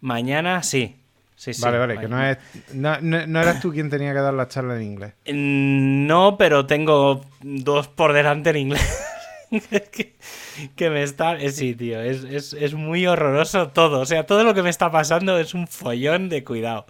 Mañana 0.00 0.62
sí. 0.62 0.96
Sí, 1.36 1.52
sí. 1.52 1.62
vale, 1.62 1.78
vale, 1.78 1.98
que 1.98 2.08
no, 2.08 2.26
es, 2.26 2.38
no, 2.72 2.98
no- 3.00 3.26
no 3.26 3.40
eras 3.40 3.60
tú 3.60 3.70
quien 3.70 3.90
tenía 3.90 4.12
que 4.14 4.20
dar 4.20 4.34
la 4.34 4.48
charla 4.48 4.76
en 4.76 4.82
inglés. 4.82 5.12
Mm, 5.26 6.06
No, 6.06 6.36
pero 6.38 6.66
tengo 6.66 7.20
dos 7.42 7.88
por 7.88 8.12
delante 8.14 8.50
en 8.50 8.56
inglés. 8.56 9.02
que, 10.76 10.90
me 10.90 11.02
está... 11.02 11.36
Eh, 11.36 11.50
sí, 11.50 11.74
tío, 11.74 12.00
es, 12.00 12.74
muy 12.74 13.06
horroroso 13.06 13.68
todo. 13.68 14.00
O 14.00 14.06
sea, 14.06 14.24
todo 14.26 14.44
lo 14.44 14.54
que 14.54 14.62
me 14.62 14.70
está 14.70 14.90
pasando 14.90 15.38
es 15.38 15.54
un 15.54 15.68
follón 15.68 16.28
de 16.28 16.42
cuidado. 16.42 16.86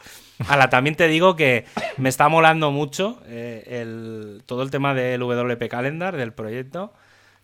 Ahora, 0.49 0.69
también 0.71 0.97
te 0.97 1.09
digo 1.09 1.35
que 1.35 1.65
me 1.97 2.09
está 2.09 2.29
molando 2.29 2.71
mucho 2.71 3.21
eh, 3.27 3.65
el, 3.83 4.43
todo 4.47 4.63
el 4.63 4.71
tema 4.71 4.95
del 4.95 5.21
WP 5.21 5.69
Calendar, 5.69 6.17
del 6.17 6.33
proyecto. 6.33 6.93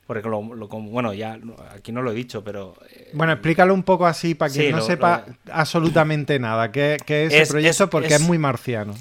Porque 0.06 0.28
lo, 0.28 0.42
bueno, 0.42 1.14
ya 1.14 1.38
aquí 1.74 1.92
no 1.92 2.02
lo 2.02 2.10
he 2.10 2.14
dicho, 2.14 2.42
pero. 2.42 2.74
Eh, 2.90 3.10
bueno, 3.12 3.32
explícalo 3.32 3.72
un 3.72 3.82
poco 3.82 4.06
así 4.06 4.34
para 4.34 4.52
que 4.52 4.72
no 4.72 4.80
sepa 4.82 5.24
absolutamente 5.50 6.38
nada. 6.38 6.72
¿Qué, 6.72 6.96
es, 7.06 7.32
ese 7.32 7.46
proyecto? 7.46 7.88
porque 7.88 8.14
es, 8.14 8.20
muy 8.20 8.38
marciano. 8.38 8.94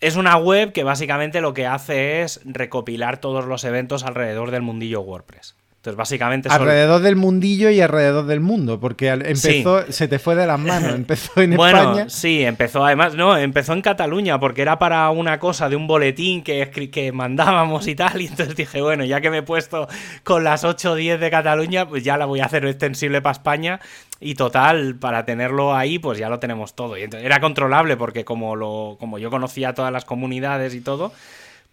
Es 0.00 0.16
una 0.16 0.36
web 0.36 0.72
que 0.72 0.84
básicamente 0.84 1.40
lo 1.40 1.54
que 1.54 1.66
hace 1.66 2.22
es 2.22 2.40
recopilar 2.44 3.18
todos 3.18 3.46
los 3.46 3.64
eventos 3.64 4.04
alrededor 4.04 4.50
del 4.50 4.62
mundillo 4.62 5.00
WordPress 5.02 5.56
básicamente... 5.94 6.48
Alrededor 6.50 7.00
del 7.02 7.16
mundillo 7.16 7.70
y 7.70 7.80
alrededor 7.80 8.26
del 8.26 8.40
mundo, 8.40 8.80
porque 8.80 9.08
empezó, 9.08 9.90
se 9.92 10.08
te 10.08 10.18
fue 10.18 10.34
de 10.34 10.46
las 10.46 10.58
manos, 10.58 10.92
empezó 10.94 11.40
en 11.40 11.56
bueno, 11.56 11.78
España. 11.78 12.08
Sí, 12.08 12.42
empezó 12.42 12.84
además, 12.84 13.14
no, 13.14 13.36
empezó 13.36 13.74
en 13.74 13.82
Cataluña, 13.82 14.40
porque 14.40 14.62
era 14.62 14.78
para 14.78 15.08
una 15.10 15.38
cosa 15.38 15.68
de 15.68 15.76
un 15.76 15.86
boletín 15.86 16.42
que, 16.42 16.70
que 16.90 17.12
mandábamos 17.12 17.86
y 17.86 17.94
tal, 17.94 18.20
y 18.20 18.26
entonces 18.26 18.56
dije, 18.56 18.80
bueno, 18.80 19.04
ya 19.04 19.20
que 19.20 19.30
me 19.30 19.38
he 19.38 19.42
puesto 19.42 19.86
con 20.24 20.42
las 20.42 20.64
8 20.64 20.92
o 20.92 20.94
10 20.96 21.20
de 21.20 21.30
Cataluña, 21.30 21.88
pues 21.88 22.02
ya 22.02 22.16
la 22.16 22.26
voy 22.26 22.40
a 22.40 22.46
hacer 22.46 22.64
extensible 22.66 23.22
para 23.22 23.32
España, 23.32 23.80
y 24.18 24.34
total, 24.34 24.96
para 24.96 25.24
tenerlo 25.26 25.74
ahí, 25.74 25.98
pues 25.98 26.18
ya 26.18 26.28
lo 26.28 26.38
tenemos 26.38 26.74
todo. 26.74 26.96
Y 26.96 27.02
era 27.02 27.40
controlable, 27.40 27.96
porque 27.96 28.24
como, 28.24 28.56
lo, 28.56 28.96
como 28.98 29.18
yo 29.18 29.30
conocía 29.30 29.74
todas 29.74 29.92
las 29.92 30.04
comunidades 30.04 30.74
y 30.74 30.80
todo, 30.80 31.12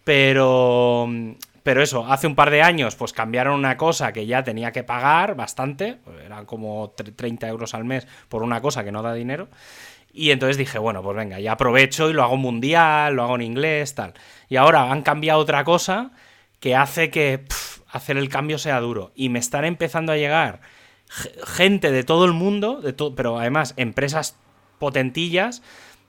pero 0.04 1.08
pero 1.64 1.82
eso, 1.82 2.06
hace 2.06 2.26
un 2.26 2.36
par 2.36 2.50
de 2.50 2.62
años 2.62 2.94
pues 2.94 3.12
cambiaron 3.12 3.58
una 3.58 3.76
cosa 3.76 4.12
que 4.12 4.26
ya 4.26 4.44
tenía 4.44 4.70
que 4.70 4.84
pagar 4.84 5.34
bastante, 5.34 5.98
pues, 6.04 6.22
eran 6.22 6.44
como 6.44 6.90
30 6.90 7.48
euros 7.48 7.74
al 7.74 7.84
mes 7.84 8.06
por 8.28 8.42
una 8.42 8.60
cosa 8.60 8.84
que 8.84 8.92
no 8.92 9.02
da 9.02 9.14
dinero. 9.14 9.48
Y 10.12 10.30
entonces 10.30 10.58
dije, 10.58 10.78
bueno, 10.78 11.02
pues 11.02 11.16
venga, 11.16 11.40
ya 11.40 11.52
aprovecho 11.52 12.10
y 12.10 12.12
lo 12.12 12.22
hago 12.22 12.36
mundial, 12.36 13.14
lo 13.14 13.24
hago 13.24 13.34
en 13.34 13.40
inglés, 13.40 13.94
tal. 13.94 14.12
Y 14.48 14.56
ahora 14.56 14.92
han 14.92 15.02
cambiado 15.02 15.40
otra 15.40 15.64
cosa 15.64 16.12
que 16.60 16.76
hace 16.76 17.10
que 17.10 17.44
hacer 17.88 18.18
el 18.18 18.28
cambio 18.28 18.58
sea 18.58 18.78
duro. 18.80 19.10
Y 19.14 19.30
me 19.30 19.38
están 19.38 19.64
empezando 19.64 20.12
a 20.12 20.16
llegar 20.16 20.60
gente 21.46 21.90
de 21.90 22.04
todo 22.04 22.26
el 22.26 22.32
mundo, 22.32 22.82
de 22.82 22.92
pero 23.16 23.38
además 23.38 23.72
empresas 23.78 24.36
potentillas 24.78 25.62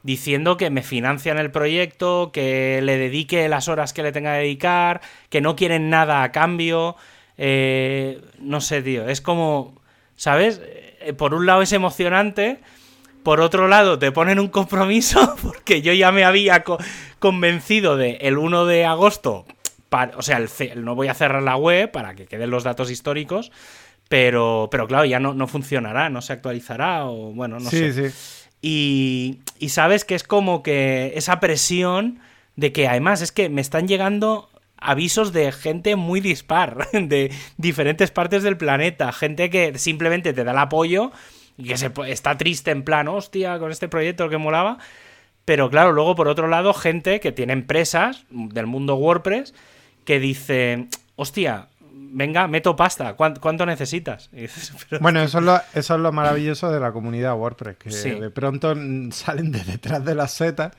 diciendo 0.05 0.55
que 0.55 0.69
me 0.69 0.83
financian 0.83 1.39
el 1.39 1.49
proyecto, 1.49 2.29
que 2.31 2.79
le 2.83 2.97
dedique 2.97 3.49
las 3.49 3.67
horas 3.67 3.91
que 3.91 4.03
le 4.03 4.11
tenga 4.11 4.33
que 4.33 4.41
dedicar, 4.43 5.01
que 5.29 5.41
no 5.41 5.55
quieren 5.55 5.89
nada 5.89 6.21
a 6.21 6.31
cambio. 6.31 6.95
Eh, 7.39 8.21
no 8.37 8.61
sé, 8.61 8.83
tío, 8.83 9.09
es 9.09 9.19
como, 9.19 9.81
¿sabes? 10.15 10.61
Eh, 10.99 11.13
por 11.13 11.33
un 11.33 11.47
lado 11.47 11.63
es 11.63 11.73
emocionante, 11.73 12.59
por 13.23 13.41
otro 13.41 13.67
lado 13.67 13.97
te 13.97 14.11
ponen 14.11 14.39
un 14.39 14.49
compromiso, 14.49 15.35
porque 15.41 15.81
yo 15.81 15.91
ya 15.91 16.11
me 16.11 16.23
había 16.23 16.63
convencido 17.17 17.97
de 17.97 18.17
el 18.21 18.37
1 18.37 18.65
de 18.67 18.85
agosto, 18.85 19.47
o 20.17 20.21
sea, 20.21 20.37
el, 20.37 20.85
no 20.85 20.93
voy 20.93 21.07
a 21.07 21.15
cerrar 21.15 21.41
la 21.41 21.55
web 21.55 21.89
para 21.89 22.13
que 22.13 22.27
queden 22.27 22.51
los 22.51 22.63
datos 22.63 22.91
históricos, 22.91 23.51
pero, 24.07 24.67
pero 24.69 24.85
claro, 24.85 25.05
ya 25.05 25.19
no, 25.19 25.33
no 25.33 25.47
funcionará, 25.47 26.11
no 26.11 26.21
se 26.21 26.33
actualizará, 26.33 27.07
o 27.07 27.33
bueno, 27.33 27.59
no 27.59 27.71
sé. 27.71 27.91
Sí, 27.91 28.44
Y, 28.61 29.39
sabes 29.67 30.05
que 30.05 30.15
es 30.15 30.23
como 30.23 30.63
que 30.63 31.13
esa 31.15 31.39
presión 31.39 32.19
de 32.55 32.71
que 32.71 32.87
además 32.87 33.21
es 33.21 33.31
que 33.31 33.49
me 33.49 33.61
están 33.61 33.87
llegando 33.87 34.49
avisos 34.77 35.33
de 35.33 35.51
gente 35.51 35.95
muy 35.95 36.19
dispar, 36.19 36.87
de 36.93 37.31
diferentes 37.57 38.11
partes 38.11 38.43
del 38.43 38.57
planeta, 38.57 39.11
gente 39.11 39.49
que 39.49 39.77
simplemente 39.77 40.33
te 40.33 40.43
da 40.43 40.51
el 40.51 40.57
apoyo 40.57 41.11
y 41.57 41.65
que 41.65 41.77
se, 41.77 41.91
está 42.07 42.37
triste 42.37 42.71
en 42.71 42.83
plan, 42.83 43.07
hostia, 43.07 43.59
con 43.59 43.71
este 43.71 43.87
proyecto 43.87 44.29
que 44.29 44.37
molaba. 44.37 44.77
Pero 45.45 45.69
claro, 45.69 45.91
luego 45.91 46.15
por 46.15 46.27
otro 46.27 46.47
lado, 46.47 46.73
gente 46.73 47.19
que 47.19 47.31
tiene 47.31 47.53
empresas 47.53 48.25
del 48.29 48.65
mundo 48.65 48.95
WordPress 48.95 49.53
que 50.03 50.19
dice, 50.19 50.87
hostia, 51.15 51.69
venga, 51.95 52.47
meto 52.47 52.75
pasta, 52.75 53.15
¿cuánto, 53.15 53.65
necesitas? 53.65 54.29
bueno, 55.01 55.21
eso 55.21 55.39
es, 55.39 55.43
lo, 55.43 55.59
eso 55.73 55.95
es 55.95 56.01
lo 56.01 56.11
maravilloso 56.11 56.71
de 56.71 56.79
la 56.79 56.91
comunidad 56.91 57.35
WordPress, 57.35 57.77
que 57.77 58.15
de 58.15 58.29
pronto 58.29 58.75
salen 59.11 59.51
de 59.51 59.63
detrás 59.63 60.03
de 60.03 60.15
las 60.15 60.33
setas 60.33 60.71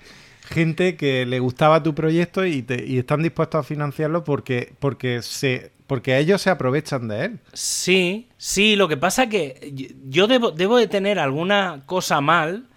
gente 0.47 0.97
que 0.97 1.27
le 1.27 1.41
gustaba 1.41 1.83
tu 1.83 1.95
proyecto 1.95 2.45
y, 2.45 2.63
te, 2.63 2.99
están 2.99 3.23
dispuestos 3.23 3.61
a 3.61 3.63
financiarlo 3.63 4.25
porque, 4.25 4.73
porque, 4.79 5.23
se, 5.23 5.73
porque 5.87 6.19
ellos 6.19 6.41
se 6.41 6.51
aprovechan 6.51 7.09
de 7.09 7.25
él. 7.25 7.41
Sí, 7.53 8.29
sí, 8.37 8.77
lo 8.77 8.89
que 8.89 8.97
pasa 8.97 9.29
que 9.29 9.75
yo 10.09 10.27
debo, 10.27 10.53
debo 10.53 10.77
de 10.77 10.87
tener 10.87 11.19
alguna 11.19 11.83
cosa 11.87 12.21
mal 12.21 12.69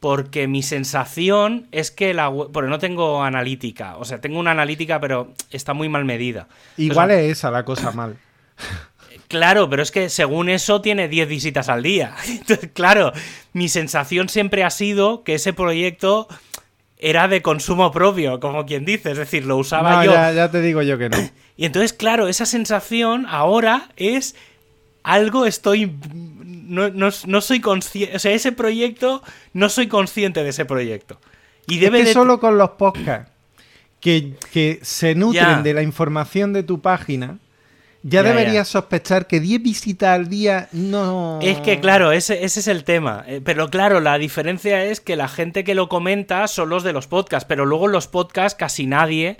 porque 0.00 0.46
mi 0.46 0.62
sensación 0.62 1.66
es 1.72 1.90
que 1.90 2.14
la 2.14 2.28
web, 2.28 2.50
porque 2.52 2.70
no 2.70 2.78
tengo 2.78 3.22
analítica, 3.22 3.96
o 3.96 4.04
sea, 4.04 4.20
tengo 4.20 4.38
una 4.38 4.52
analítica 4.52 5.00
pero 5.00 5.32
está 5.50 5.74
muy 5.74 5.88
mal 5.88 6.04
medida. 6.04 6.48
Igual 6.76 7.10
es 7.10 7.32
esa 7.38 7.50
la 7.50 7.64
cosa 7.64 7.92
mal. 7.92 8.16
Claro, 9.28 9.68
pero 9.68 9.82
es 9.82 9.90
que 9.90 10.08
según 10.08 10.48
eso 10.48 10.80
tiene 10.80 11.06
10 11.06 11.28
visitas 11.28 11.68
al 11.68 11.82
día. 11.82 12.14
Entonces, 12.28 12.70
claro, 12.72 13.12
mi 13.52 13.68
sensación 13.68 14.28
siempre 14.28 14.64
ha 14.64 14.70
sido 14.70 15.22
que 15.22 15.34
ese 15.34 15.52
proyecto 15.52 16.28
era 16.96 17.28
de 17.28 17.42
consumo 17.42 17.92
propio, 17.92 18.40
como 18.40 18.66
quien 18.66 18.84
dice, 18.84 19.12
es 19.12 19.18
decir, 19.18 19.44
lo 19.44 19.56
usaba 19.56 20.04
yo. 20.04 20.12
Ya, 20.12 20.32
ya 20.32 20.50
te 20.50 20.60
digo 20.60 20.82
yo 20.82 20.98
que 20.98 21.08
no. 21.08 21.16
Y 21.58 21.64
entonces, 21.64 21.92
claro, 21.92 22.28
esa 22.28 22.46
sensación 22.46 23.26
ahora 23.28 23.88
es 23.96 24.36
algo 25.02 25.44
estoy 25.44 25.92
no, 26.68 27.40
soy 27.40 27.60
consciente, 27.60 28.16
o 28.16 28.18
sea, 28.18 28.32
ese 28.32 28.52
proyecto, 28.52 29.22
no 29.52 29.68
soy 29.68 29.88
consciente 29.88 30.42
de 30.42 30.50
ese 30.50 30.64
proyecto. 30.64 31.18
Y 31.66 31.78
debe 31.78 32.00
es 32.00 32.06
que 32.08 32.12
solo 32.12 32.40
con 32.40 32.58
los 32.58 32.70
podcasts 32.70 33.30
que, 34.00 34.78
se 34.82 35.14
nutren 35.14 35.62
de 35.62 35.74
la 35.74 35.82
información 35.82 36.52
de 36.52 36.62
tu 36.62 36.80
página, 36.80 37.38
ya, 38.02 38.22
deberías 38.22 38.68
sospechar 38.68 39.26
que 39.26 39.40
10 39.40 39.62
visitas 39.62 40.10
al 40.10 40.28
día 40.28 40.68
no... 40.72 41.40
Es 41.42 41.58
que 41.58 41.80
claro, 41.80 42.12
ese, 42.12 42.44
ese, 42.44 42.60
es 42.60 42.68
el 42.68 42.84
tema. 42.84 43.24
Eh, 43.26 43.40
pero 43.44 43.68
claro, 43.70 44.00
la 44.00 44.18
diferencia 44.18 44.84
es 44.84 45.00
que 45.00 45.16
la 45.16 45.28
gente 45.28 45.64
que 45.64 45.74
lo 45.74 45.88
comenta 45.88 46.46
son 46.46 46.68
los 46.68 46.84
de 46.84 46.92
los 46.92 47.06
podcasts, 47.06 47.46
pero 47.46 47.66
luego 47.66 47.88
los 47.88 48.06
podcasts 48.06 48.56
casi 48.56 48.86
nadie 48.86 49.36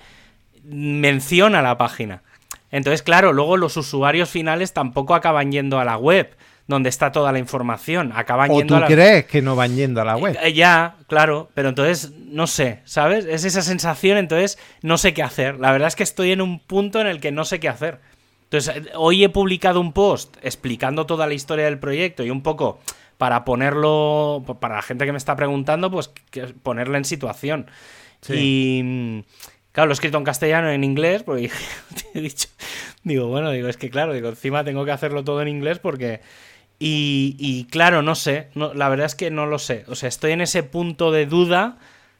menciona 0.65 1.63
la 1.63 1.79
página. 1.79 2.23
Entonces, 2.71 3.03
claro, 3.03 3.33
luego 3.33 3.57
los 3.57 3.77
usuarios 3.77 4.29
finales 4.29 4.73
tampoco 4.73 5.15
acaban 5.15 5.53
yendo 5.53 5.79
a 5.79 5.85
la 5.85 5.97
web 5.97 6.37
donde 6.69 6.91
está 6.91 7.11
toda 7.11 7.33
la 7.33 7.39
información. 7.39 8.13
Acaban 8.15 8.51
o 8.51 8.59
yendo 8.59 8.79
tú 8.79 8.87
crees 8.87 9.25
que 9.25 9.43
no 9.43 9.57
van 9.57 9.75
yendo 9.75 10.01
a 10.03 10.05
la 10.05 10.17
web. 10.17 10.39
Eh, 10.41 10.53
ya, 10.53 10.97
claro, 11.09 11.49
pero 11.55 11.71
entonces 11.71 12.13
no 12.13 12.47
sé, 12.47 12.81
¿sabes? 12.85 13.25
Es 13.25 13.45
esa 13.45 13.63
sensación, 13.63 14.19
entonces 14.19 14.59
no 14.83 14.99
sé 14.99 15.15
qué 15.15 15.23
hacer. 15.23 15.59
La 15.59 15.73
verdad 15.73 15.89
es 15.89 15.97
que 15.97 16.03
estoy 16.03 16.31
en 16.31 16.43
un 16.43 16.61
punto 16.61 17.01
en 17.01 17.07
el 17.07 17.21
que 17.21 17.33
no 17.33 17.45
sé 17.47 17.59
qué 17.59 17.71
hacer. 17.71 18.01
Entonces, 18.45 18.77
eh, 18.77 18.91
hoy 18.95 19.25
he 19.25 19.31
publicado 19.31 19.81
un 19.81 19.95
post 19.95 20.37
explicando 20.43 21.07
toda 21.07 21.27
la 21.27 21.35
historia 21.35 21.65
del 21.65 21.79
proyecto 21.79 22.23
y 22.23 22.31
un 22.31 22.43
poco 22.43 22.81
para 23.17 23.45
ponerlo, 23.47 24.45
para 24.61 24.77
la 24.77 24.83
gente 24.83 25.07
que 25.07 25.13
me 25.13 25.19
está 25.19 25.35
preguntando, 25.37 25.91
pues 25.91 26.13
ponerla 26.63 26.99
en 26.99 27.05
situación. 27.07 27.67
Y 28.29 28.83
mm, 28.85 29.21
claro, 29.73 29.87
lo 29.89 29.93
he 29.93 29.95
escrito 29.95 30.19
en 30.19 30.25
castellano, 30.25 30.71
en 30.71 30.85
inglés, 30.85 31.23
porque 31.23 31.51
he 32.15 32.21
dicho, 32.21 32.49
digo, 33.05 33.27
bueno, 33.29 33.51
digo, 33.53 33.69
es 33.69 33.79
que 33.79 33.89
claro, 33.89 34.13
digo, 34.13 34.29
encima 34.29 34.65
tengo 34.65 34.85
que 34.85 34.93
hacerlo 34.93 35.25
todo 35.25 35.41
en 35.41 35.49
inglés 35.49 35.79
porque 35.79 36.21
y, 36.81 37.67
claro, 37.71 38.03
no 38.03 38.15
sé, 38.15 38.49
la 38.55 38.89
verdad 38.89 39.07
es 39.07 39.15
que 39.17 39.31
no 39.31 39.47
lo 39.47 39.59
sé. 39.59 39.85
O 39.89 39.95
sea, 39.97 40.09
estoy 40.09 40.33
en 40.33 40.41
ese 40.41 40.63
punto 40.63 41.11
de 41.11 41.27
duda 41.27 41.79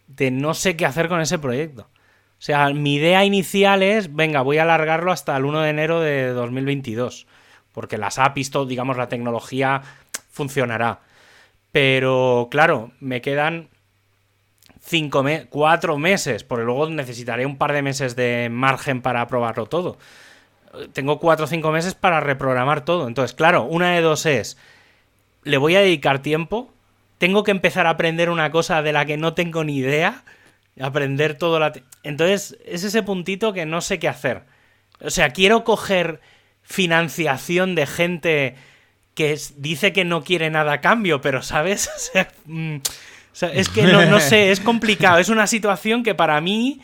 de 0.09 0.31
no 0.31 0.55
sé 0.55 0.77
qué 0.77 0.85
hacer 0.85 1.09
con 1.09 1.21
ese 1.21 1.39
proyecto. 1.39 1.83
O 1.83 2.43
sea, 2.43 2.69
mi 2.71 2.97
idea 2.97 3.25
inicial 3.25 3.83
es, 3.83 4.15
venga, 4.15 4.43
voy 4.43 4.59
a 4.59 4.63
alargarlo 4.63 5.13
hasta 5.13 5.37
el 5.37 5.45
1 5.45 5.61
de 5.61 5.71
enero 5.71 6.01
de 6.01 6.29
2022. 6.29 7.27
Porque 7.73 7.99
las 7.99 8.19
APIs, 8.19 8.51
digamos, 8.67 8.97
la 8.97 9.09
tecnología 9.09 9.83
funcionará. 10.31 11.01
Pero, 11.71 12.49
claro, 12.51 12.91
me 13.01 13.21
quedan 13.21 13.69
cinco 14.81 15.25
cuatro 15.51 15.99
meses, 15.99 16.43
porque 16.43 16.65
luego 16.65 16.89
necesitaré 16.89 17.47
un 17.47 17.59
par 17.59 17.73
de 17.73 17.83
meses 17.83 18.17
de 18.17 18.49
margen 18.51 19.03
para 19.03 19.27
probarlo 19.27 19.67
todo 19.67 19.99
tengo 20.93 21.19
cuatro 21.19 21.45
o 21.45 21.49
cinco 21.49 21.73
meses 21.73 21.95
para 21.95 22.21
reprogramar 22.21 22.85
todo. 22.85 23.09
Entonces, 23.09 23.35
claro, 23.35 23.65
una 23.65 23.93
de 23.95 24.01
dos 24.01 24.27
es, 24.27 24.57
le 25.45 25.57
voy 25.57 25.77
a 25.77 25.81
dedicar 25.81 26.21
tiempo, 26.21 26.73
tengo 27.19 27.43
que 27.43 27.51
empezar 27.51 27.87
a 27.87 27.91
aprender 27.91 28.31
una 28.31 28.51
cosa 28.51 28.83
de 28.83 28.93
la 28.93 29.07
que 29.07 29.17
no 29.17 29.35
tengo 29.35 29.65
ni 29.65 29.77
idea, 29.77 30.25
aprender 30.81 31.37
todo 31.37 31.59
la... 31.59 31.73
Entonces, 32.03 32.59
es 32.65 32.85
ese 32.85 33.03
puntito 33.03 33.53
que 33.53 33.67
no 33.67 33.81
sé 33.81 33.99
qué 33.99 34.09
hacer. 34.09 34.43
O 35.01 35.11
sea, 35.11 35.31
quiero 35.31 35.65
coger 35.65 36.21
financiación 36.63 37.75
de 37.75 37.87
gente 37.87 38.55
que 39.15 39.37
dice 39.57 39.93
que 39.93 40.05
no 40.05 40.23
quiere 40.23 40.51
nada 40.51 40.75
a 40.75 40.81
cambio, 40.81 41.21
pero, 41.21 41.43
¿sabes? 41.43 41.91
Mm, 42.47 42.77
o 42.77 43.37
sea, 43.39 43.53
es 43.53 43.69
que 43.69 43.83
no, 43.83 44.07
no 44.07 44.19
sé, 44.21 44.51
es 44.51 44.59
complicado. 44.59 45.19
Es 45.19 45.29
una 45.29 45.47
situación 45.47 46.03
que 46.03 46.15
para 46.15 46.41
mí 46.41 46.81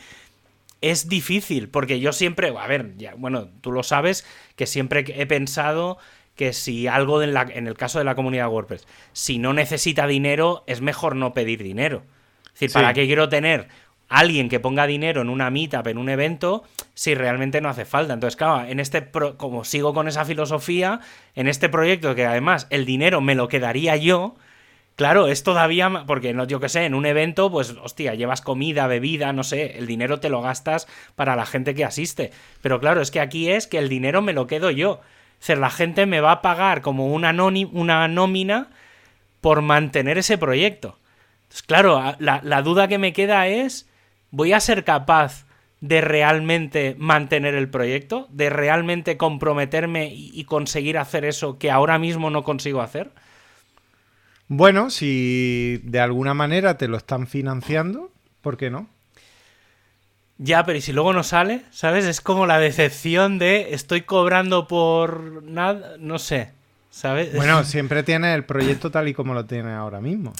es 0.90 1.08
difícil, 1.08 1.68
porque 1.68 1.98
yo 1.98 2.12
siempre, 2.12 2.52
a 2.56 2.66
ver, 2.66 2.96
ya, 2.96 3.14
bueno, 3.16 3.48
tú 3.60 3.72
lo 3.72 3.82
sabes, 3.82 4.26
que 4.56 4.66
siempre 4.66 5.04
he 5.06 5.26
pensado 5.26 5.98
que 6.36 6.52
si 6.52 6.86
algo 6.88 7.22
en, 7.22 7.32
la, 7.32 7.42
en 7.42 7.66
el 7.66 7.74
caso 7.74 7.98
de 7.98 8.04
la 8.04 8.14
comunidad 8.14 8.48
WordPress, 8.48 8.86
si 9.12 9.38
no 9.38 9.52
necesita 9.52 10.06
dinero, 10.06 10.64
es 10.66 10.80
mejor 10.80 11.16
no 11.16 11.32
pedir 11.32 11.62
dinero. 11.62 12.02
Es 12.46 12.60
decir, 12.60 12.72
¿para 12.72 12.92
qué 12.92 13.06
quiero 13.06 13.28
tener 13.28 13.68
alguien 14.08 14.48
que 14.48 14.60
ponga 14.60 14.86
dinero 14.86 15.22
en 15.22 15.30
una 15.30 15.50
meetup, 15.50 15.86
en 15.86 15.98
un 15.98 16.08
evento, 16.08 16.64
si 16.92 17.14
realmente 17.14 17.60
no 17.60 17.68
hace 17.68 17.84
falta? 17.84 18.12
Entonces, 18.12 18.36
claro, 18.36 18.68
en 18.68 18.78
este 18.78 19.10
como 19.36 19.64
sigo 19.64 19.94
con 19.94 20.06
esa 20.06 20.24
filosofía, 20.24 21.00
en 21.34 21.48
este 21.48 21.68
proyecto 21.68 22.14
que 22.14 22.26
además 22.26 22.66
el 22.70 22.84
dinero 22.84 23.20
me 23.20 23.34
lo 23.34 23.48
quedaría 23.48 23.96
yo, 23.96 24.36
Claro, 24.96 25.26
es 25.26 25.42
todavía, 25.42 26.04
porque 26.06 26.34
no, 26.34 26.46
yo 26.46 26.60
qué 26.60 26.68
sé, 26.68 26.84
en 26.84 26.94
un 26.94 27.04
evento, 27.04 27.50
pues, 27.50 27.74
hostia, 27.82 28.14
llevas 28.14 28.40
comida, 28.40 28.86
bebida, 28.86 29.32
no 29.32 29.42
sé, 29.42 29.76
el 29.78 29.88
dinero 29.88 30.20
te 30.20 30.28
lo 30.28 30.40
gastas 30.40 30.86
para 31.16 31.34
la 31.34 31.46
gente 31.46 31.74
que 31.74 31.84
asiste. 31.84 32.30
Pero 32.62 32.78
claro, 32.78 33.00
es 33.00 33.10
que 33.10 33.18
aquí 33.20 33.50
es 33.50 33.66
que 33.66 33.78
el 33.78 33.88
dinero 33.88 34.22
me 34.22 34.32
lo 34.32 34.46
quedo 34.46 34.70
yo. 34.70 35.00
Es 35.40 35.48
decir, 35.48 35.58
la 35.58 35.70
gente 35.70 36.06
me 36.06 36.20
va 36.20 36.32
a 36.32 36.42
pagar 36.42 36.80
como 36.80 37.12
una, 37.12 37.32
una 37.32 38.06
nómina 38.06 38.70
por 39.40 39.62
mantener 39.62 40.16
ese 40.16 40.38
proyecto. 40.38 40.96
Entonces, 41.42 41.62
claro, 41.62 42.00
la, 42.20 42.62
duda 42.62 42.86
que 42.86 42.98
me 42.98 43.12
queda 43.12 43.48
es, 43.48 43.88
¿voy 44.30 44.52
a 44.52 44.60
ser 44.60 44.84
capaz 44.84 45.44
de 45.80 46.02
realmente 46.02 46.94
mantener 46.98 47.54
el 47.54 47.68
proyecto? 47.68 48.28
¿De 48.30 48.48
realmente 48.48 49.16
comprometerme 49.16 50.12
y 50.14 50.44
conseguir 50.44 50.98
hacer 50.98 51.24
eso 51.24 51.58
que 51.58 51.72
ahora 51.72 51.98
mismo 51.98 52.30
no 52.30 52.44
consigo 52.44 52.80
hacer? 52.80 53.10
Bueno, 54.48 54.90
si 54.90 55.80
de 55.84 56.00
alguna 56.00 56.34
manera 56.34 56.76
te 56.76 56.88
lo 56.88 56.96
están 56.96 57.26
financiando, 57.26 58.10
¿por 58.42 58.56
qué 58.56 58.70
no? 58.70 58.88
Ya, 60.38 60.64
pero 60.64 60.78
¿y 60.78 60.80
si 60.80 60.92
luego 60.92 61.12
no 61.12 61.22
sale? 61.22 61.62
¿Sabes? 61.70 62.04
Es 62.04 62.20
como 62.20 62.46
la 62.46 62.58
decepción 62.58 63.38
de 63.38 63.74
estoy 63.74 64.02
cobrando 64.02 64.66
por 64.66 65.42
nada, 65.44 65.94
no 65.98 66.18
sé, 66.18 66.50
¿sabes? 66.90 67.32
Bueno, 67.36 67.64
siempre 67.64 68.02
tiene 68.02 68.34
el 68.34 68.44
proyecto 68.44 68.90
tal 68.90 69.08
y 69.08 69.14
como 69.14 69.32
lo 69.32 69.44
tiene 69.46 69.72
ahora 69.72 70.00
mismo. 70.00 70.32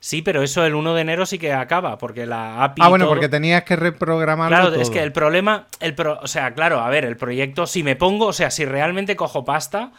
Sí, 0.00 0.20
pero 0.20 0.42
eso 0.42 0.66
el 0.66 0.74
1 0.74 0.94
de 0.94 1.00
enero 1.00 1.24
sí 1.24 1.38
que 1.38 1.54
acaba, 1.54 1.96
porque 1.96 2.26
la 2.26 2.62
API... 2.62 2.82
Ah, 2.84 2.88
bueno, 2.88 3.08
porque 3.08 3.30
tenías 3.30 3.64
que 3.64 3.74
reprogramarlo 3.74 4.54
Claro, 4.54 4.74
es 4.74 4.90
que 4.90 5.02
el 5.02 5.12
problema, 5.12 5.66
el 5.80 5.94
o 5.98 6.26
sea, 6.26 6.52
claro, 6.52 6.80
a 6.80 6.90
ver, 6.90 7.06
el 7.06 7.16
proyecto, 7.16 7.66
si 7.66 7.82
me 7.82 7.96
pongo, 7.96 8.26
o 8.26 8.32
sea, 8.34 8.50
si 8.50 8.66
realmente 8.66 9.16
cojo 9.16 9.46
pasta, 9.46 9.92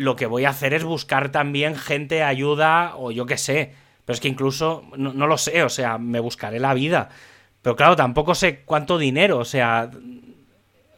lo 0.00 0.16
que 0.16 0.24
voy 0.24 0.46
a 0.46 0.50
hacer 0.50 0.72
es 0.72 0.82
buscar 0.82 1.30
también 1.30 1.76
gente, 1.76 2.22
ayuda 2.22 2.94
o 2.96 3.10
yo 3.10 3.26
qué 3.26 3.36
sé. 3.36 3.74
Pero 4.06 4.14
es 4.14 4.20
que 4.20 4.28
incluso, 4.28 4.82
no, 4.96 5.26
lo 5.26 5.36
sé, 5.36 5.62
o 5.62 5.68
sea, 5.68 5.98
me 5.98 6.20
buscaré 6.20 6.58
la 6.58 6.72
vida. 6.72 7.10
Pero 7.60 7.76
claro, 7.76 7.96
tampoco 7.96 8.34
sé 8.34 8.62
cuánto 8.64 8.98
dinero, 8.98 9.38
o 9.38 9.44
sea... 9.44 9.90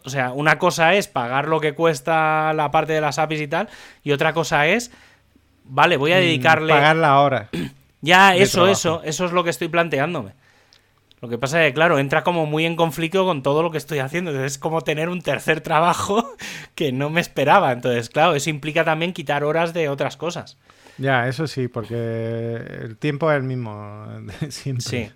O 0.04 0.10
sea, 0.10 0.32
una 0.32 0.58
cosa 0.58 0.94
es 0.94 1.06
pagar 1.06 1.46
lo 1.46 1.60
que 1.60 1.74
cuesta 1.74 2.52
la 2.54 2.72
parte 2.72 2.92
de 2.92 3.00
las 3.00 3.20
APIs 3.20 3.40
y 3.40 3.46
tal, 3.46 3.68
y 4.02 4.10
otra 4.10 4.32
cosa 4.32 4.66
es, 4.66 4.90
vale, 5.62 5.96
voy 5.96 6.12
a 6.12 6.16
mm, 6.16 6.20
dedicarle... 6.20 6.72
Pagar 6.72 6.96
la 6.96 7.20
hora. 7.20 7.48
ya, 8.00 8.34
eso, 8.34 8.66
eso, 8.66 9.00
eso 9.04 9.24
es 9.26 9.32
lo 9.32 9.44
que 9.44 9.50
estoy 9.50 9.68
planteándome. 9.68 10.32
Lo 11.22 11.28
que 11.28 11.38
pasa 11.38 11.64
es 11.64 11.70
que, 11.70 11.74
claro, 11.74 12.00
entra 12.00 12.24
como 12.24 12.46
muy 12.46 12.66
en 12.66 12.74
conflicto 12.74 13.24
con 13.24 13.44
todo 13.44 13.62
lo 13.62 13.70
que 13.70 13.78
estoy 13.78 14.00
haciendo. 14.00 14.32
Entonces 14.32 14.54
es 14.54 14.58
como 14.58 14.80
tener 14.80 15.08
un 15.08 15.22
tercer 15.22 15.60
trabajo 15.60 16.34
que 16.74 16.92
no 16.92 17.10
me 17.10 17.20
esperaba. 17.20 17.72
Entonces, 17.72 18.08
claro, 18.08 18.34
eso 18.34 18.50
implica 18.50 18.84
también 18.84 19.12
quitar 19.12 19.44
horas 19.44 19.72
de 19.72 19.88
otras 19.88 20.16
cosas. 20.16 20.56
Ya, 20.98 21.28
eso 21.28 21.46
sí, 21.46 21.68
porque 21.68 22.54
el 22.82 22.96
tiempo 22.98 23.30
es 23.30 23.38
el 23.38 23.44
mismo 23.44 24.06
siempre. 24.48 24.84
Sí. 24.84 25.10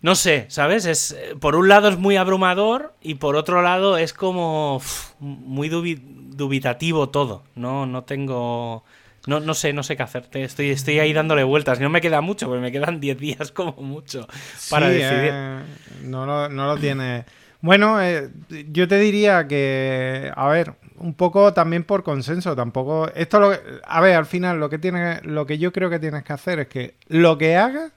No 0.00 0.14
sé, 0.14 0.46
¿sabes? 0.48 0.86
Es, 0.86 1.16
por 1.40 1.56
un 1.56 1.68
lado 1.68 1.88
es 1.88 1.98
muy 1.98 2.16
abrumador 2.16 2.94
y 3.00 3.14
por 3.14 3.34
otro 3.34 3.62
lado 3.62 3.96
es 3.98 4.12
como 4.12 4.80
muy 5.18 5.68
dubitativo 5.68 7.08
todo. 7.08 7.42
No, 7.56 7.86
no 7.86 8.04
tengo... 8.04 8.84
No, 9.26 9.40
no 9.40 9.52
sé, 9.52 9.72
no 9.72 9.82
sé 9.82 9.96
qué 9.96 10.04
hacerte. 10.04 10.42
Estoy, 10.42 10.70
estoy 10.70 11.00
ahí 11.00 11.12
dándole 11.12 11.42
vueltas. 11.42 11.80
No 11.80 11.90
me 11.90 12.00
queda 12.00 12.20
mucho, 12.20 12.46
porque 12.46 12.62
me 12.62 12.72
quedan 12.72 13.00
10 13.00 13.18
días 13.18 13.52
como 13.52 13.72
mucho 13.72 14.26
para 14.70 14.88
decidir. 14.88 15.32
Eh, 15.34 15.62
no, 16.04 16.24
lo, 16.24 16.48
no 16.48 16.66
lo 16.66 16.76
tiene. 16.78 17.24
Bueno, 17.60 18.00
eh, 18.00 18.30
yo 18.70 18.86
te 18.86 18.98
diría 18.98 19.48
que, 19.48 20.30
a 20.34 20.48
ver, 20.48 20.74
un 20.98 21.14
poco 21.14 21.52
también 21.52 21.84
por 21.84 22.04
consenso, 22.04 22.54
tampoco. 22.54 23.10
Esto 23.14 23.40
lo 23.40 23.52
a 23.84 24.00
ver, 24.00 24.16
al 24.16 24.26
final 24.26 24.60
lo 24.60 24.70
que 24.70 24.78
tiene, 24.78 25.20
lo 25.22 25.46
que 25.46 25.58
yo 25.58 25.72
creo 25.72 25.90
que 25.90 25.98
tienes 25.98 26.22
que 26.22 26.32
hacer 26.32 26.60
es 26.60 26.68
que 26.68 26.94
lo 27.08 27.36
que 27.36 27.56
hagas 27.56 27.92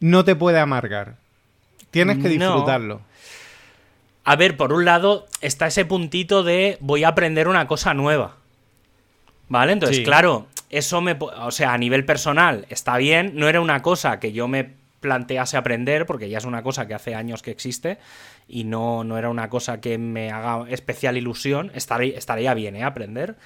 no 0.00 0.24
te 0.24 0.34
puede 0.34 0.58
amargar. 0.58 1.16
Tienes 1.90 2.18
que 2.18 2.28
disfrutarlo. 2.28 3.02
A 4.24 4.36
ver, 4.36 4.56
por 4.56 4.72
un 4.72 4.84
lado 4.84 5.26
está 5.40 5.66
ese 5.66 5.84
puntito 5.84 6.42
de 6.42 6.76
voy 6.80 7.04
a 7.04 7.08
aprender 7.08 7.48
una 7.48 7.66
cosa 7.66 7.94
nueva. 7.94 8.36
¿Vale? 9.48 9.72
Entonces, 9.72 10.00
claro, 10.00 10.46
eso 10.70 11.00
me. 11.00 11.16
O 11.18 11.50
sea, 11.50 11.72
a 11.72 11.78
nivel 11.78 12.04
personal 12.04 12.66
está 12.68 12.96
bien. 12.96 13.32
No 13.34 13.48
era 13.48 13.60
una 13.60 13.82
cosa 13.82 14.20
que 14.20 14.32
yo 14.32 14.46
me 14.46 14.79
plantease 15.00 15.56
aprender, 15.56 16.06
porque 16.06 16.28
ya 16.28 16.38
es 16.38 16.44
una 16.44 16.62
cosa 16.62 16.86
que 16.86 16.94
hace 16.94 17.14
años 17.14 17.42
que 17.42 17.50
existe 17.50 17.98
y 18.46 18.64
no, 18.64 19.04
no 19.04 19.18
era 19.18 19.30
una 19.30 19.48
cosa 19.48 19.80
que 19.80 19.98
me 19.98 20.30
haga 20.30 20.68
especial 20.70 21.16
ilusión. 21.16 21.70
Estaría, 21.74 22.16
estaría 22.16 22.54
bien, 22.54 22.76
¿eh? 22.76 22.84
Aprender, 22.84 23.36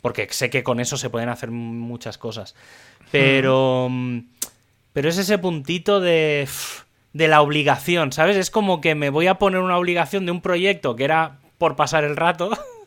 porque 0.00 0.26
sé 0.30 0.50
que 0.50 0.62
con 0.62 0.80
eso 0.80 0.96
se 0.96 1.10
pueden 1.10 1.28
hacer 1.28 1.50
muchas 1.50 2.18
cosas. 2.18 2.54
Pero. 3.10 3.90
Pero 4.92 5.08
es 5.08 5.18
ese 5.18 5.38
puntito 5.38 6.00
de. 6.00 6.48
de 7.12 7.28
la 7.28 7.40
obligación, 7.42 8.12
¿sabes? 8.12 8.36
Es 8.36 8.50
como 8.50 8.80
que 8.80 8.94
me 8.94 9.10
voy 9.10 9.26
a 9.26 9.34
poner 9.34 9.60
una 9.60 9.78
obligación 9.78 10.26
de 10.26 10.32
un 10.32 10.40
proyecto 10.40 10.96
que 10.96 11.04
era 11.04 11.38
por 11.58 11.76
pasar 11.76 12.04
el 12.04 12.16
rato. 12.16 12.50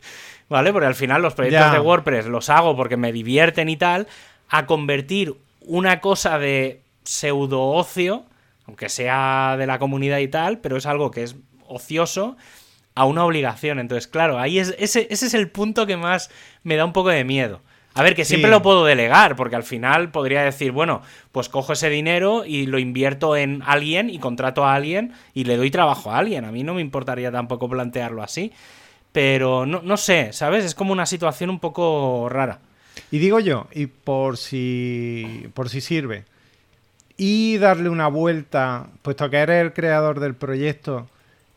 ¿vale? 0.49 0.71
Porque 0.71 0.87
al 0.87 0.95
final 0.95 1.21
los 1.21 1.33
proyectos 1.33 1.71
de 1.71 1.79
WordPress 1.79 2.25
los 2.27 2.49
hago 2.49 2.75
porque 2.75 2.97
me 2.97 3.11
divierten 3.11 3.69
y 3.69 3.77
tal, 3.77 4.07
a 4.49 4.65
convertir 4.65 5.35
una 5.61 5.99
cosa 5.99 6.37
de 6.37 6.81
pseudo 7.05 7.63
ocio, 7.63 8.25
aunque 8.65 8.89
sea 8.89 9.55
de 9.57 9.67
la 9.67 9.79
comunidad 9.79 10.19
y 10.19 10.27
tal, 10.27 10.59
pero 10.59 10.77
es 10.77 10.85
algo 10.85 11.11
que 11.11 11.23
es 11.23 11.35
ocioso, 11.67 12.35
a 12.95 13.05
una 13.05 13.25
obligación. 13.25 13.79
Entonces, 13.79 14.07
claro, 14.07 14.39
ahí 14.39 14.59
es, 14.59 14.75
ese, 14.79 15.07
ese 15.09 15.27
es 15.27 15.33
el 15.33 15.49
punto 15.49 15.85
que 15.85 15.97
más 15.97 16.29
me 16.63 16.75
da 16.75 16.85
un 16.85 16.93
poco 16.93 17.09
de 17.09 17.23
miedo. 17.23 17.61
A 17.97 18.03
ver, 18.03 18.13
que 18.13 18.25
siempre 18.25 18.51
lo 18.51 18.61
puedo 18.61 18.83
delegar, 18.83 19.37
porque 19.37 19.55
al 19.55 19.63
final 19.63 20.11
podría 20.11 20.43
decir, 20.43 20.73
bueno, 20.73 21.01
pues 21.31 21.47
cojo 21.47 21.71
ese 21.71 21.89
dinero 21.89 22.43
y 22.45 22.65
lo 22.65 22.77
invierto 22.77 23.37
en 23.37 23.61
alguien 23.65 24.09
y 24.09 24.19
contrato 24.19 24.65
a 24.65 24.75
alguien 24.75 25.13
y 25.33 25.45
le 25.45 25.55
doy 25.55 25.71
trabajo 25.71 26.11
a 26.11 26.17
alguien. 26.17 26.43
A 26.43 26.51
mí 26.51 26.61
no 26.63 26.73
me 26.73 26.81
importaría 26.81 27.31
tampoco 27.31 27.69
plantearlo 27.69 28.21
así. 28.21 28.51
Pero 29.13 29.65
no, 29.65 29.81
no 29.81 29.95
sé, 29.95 30.33
¿sabes? 30.33 30.65
Es 30.65 30.75
como 30.75 30.91
una 30.91 31.05
situación 31.05 31.49
un 31.49 31.59
poco 31.59 32.27
rara. 32.27 32.59
Y 33.11 33.19
digo 33.19 33.39
yo, 33.39 33.67
y 33.71 33.85
por 33.85 34.35
si, 34.35 35.47
por 35.53 35.69
si 35.69 35.79
sirve, 35.79 36.25
y 37.17 37.57
darle 37.57 37.89
una 37.89 38.07
vuelta, 38.07 38.87
puesto 39.01 39.29
que 39.29 39.37
eres 39.37 39.61
el 39.61 39.73
creador 39.73 40.19
del 40.19 40.35
proyecto, 40.35 41.07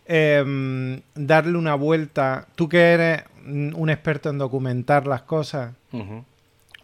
em, 0.06 1.00
darle 1.14 1.58
una 1.58 1.74
vuelta, 1.74 2.46
tú 2.54 2.68
que 2.68 2.78
eres 2.78 3.22
un 3.44 3.90
experto 3.90 4.30
en 4.30 4.38
documentar 4.38 5.06
las 5.06 5.22
cosas, 5.22 5.72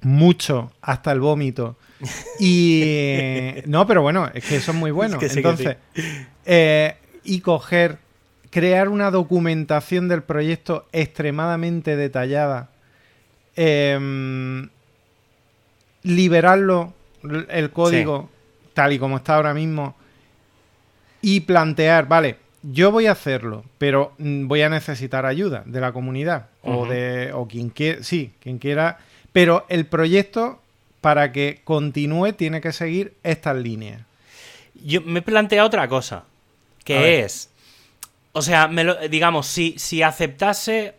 mucho, 0.01 0.73
hasta 0.81 1.13
el 1.13 1.21
vómito. 1.21 1.77
Y 2.41 3.55
no, 3.67 3.87
pero 3.87 4.03
bueno, 4.03 4.31
es 4.33 4.45
que 4.45 4.57
eso 4.57 4.73
es 4.73 4.77
muy 4.77 4.91
bueno. 4.91 5.19
Entonces, 5.21 5.77
eh, 6.45 6.97
y 7.23 7.41
coger 7.41 7.99
crear 8.51 8.89
una 8.89 9.11
documentación 9.11 10.09
del 10.09 10.23
proyecto 10.23 10.87
extremadamente 10.93 11.97
detallada, 11.97 12.71
em, 13.57 14.69
liberarlo, 16.03 16.93
el 17.49 17.71
código 17.71 18.31
tal 18.75 18.93
y 18.93 18.99
como 18.99 19.17
está 19.17 19.37
ahora 19.37 19.55
mismo, 19.55 19.95
y 21.23 21.41
plantear, 21.41 22.07
vale, 22.07 22.37
yo 22.63 22.91
voy 22.91 23.07
a 23.07 23.13
hacerlo, 23.13 23.65
pero 23.79 24.13
mm, 24.19 24.47
voy 24.47 24.63
a 24.63 24.69
necesitar 24.69 25.25
ayuda 25.25 25.63
de 25.65 25.81
la 25.81 25.93
comunidad 25.93 26.49
o 26.63 26.87
de 26.87 27.33
o 27.33 27.47
quien 27.49 27.71
quiera, 27.71 28.03
sí, 28.03 28.33
quien 28.41 28.59
quiera, 28.59 28.99
pero 29.33 29.65
el 29.69 29.87
proyecto 29.87 30.61
para 31.01 31.33
que 31.33 31.61
continúe 31.65 32.33
tiene 32.33 32.61
que 32.61 32.73
seguir 32.73 33.15
estas 33.23 33.57
líneas. 33.57 34.03
Yo 34.85 35.01
me 35.03 35.23
plantea 35.23 35.65
otra 35.65 35.89
cosa, 35.89 36.25
que 36.85 37.21
es 37.21 37.51
o 38.37 38.43
sea, 38.43 38.67
me 38.67 38.83
lo, 38.83 38.97
digamos, 39.09 39.47
si, 39.47 39.79
si 39.79 40.03
aceptase. 40.03 40.95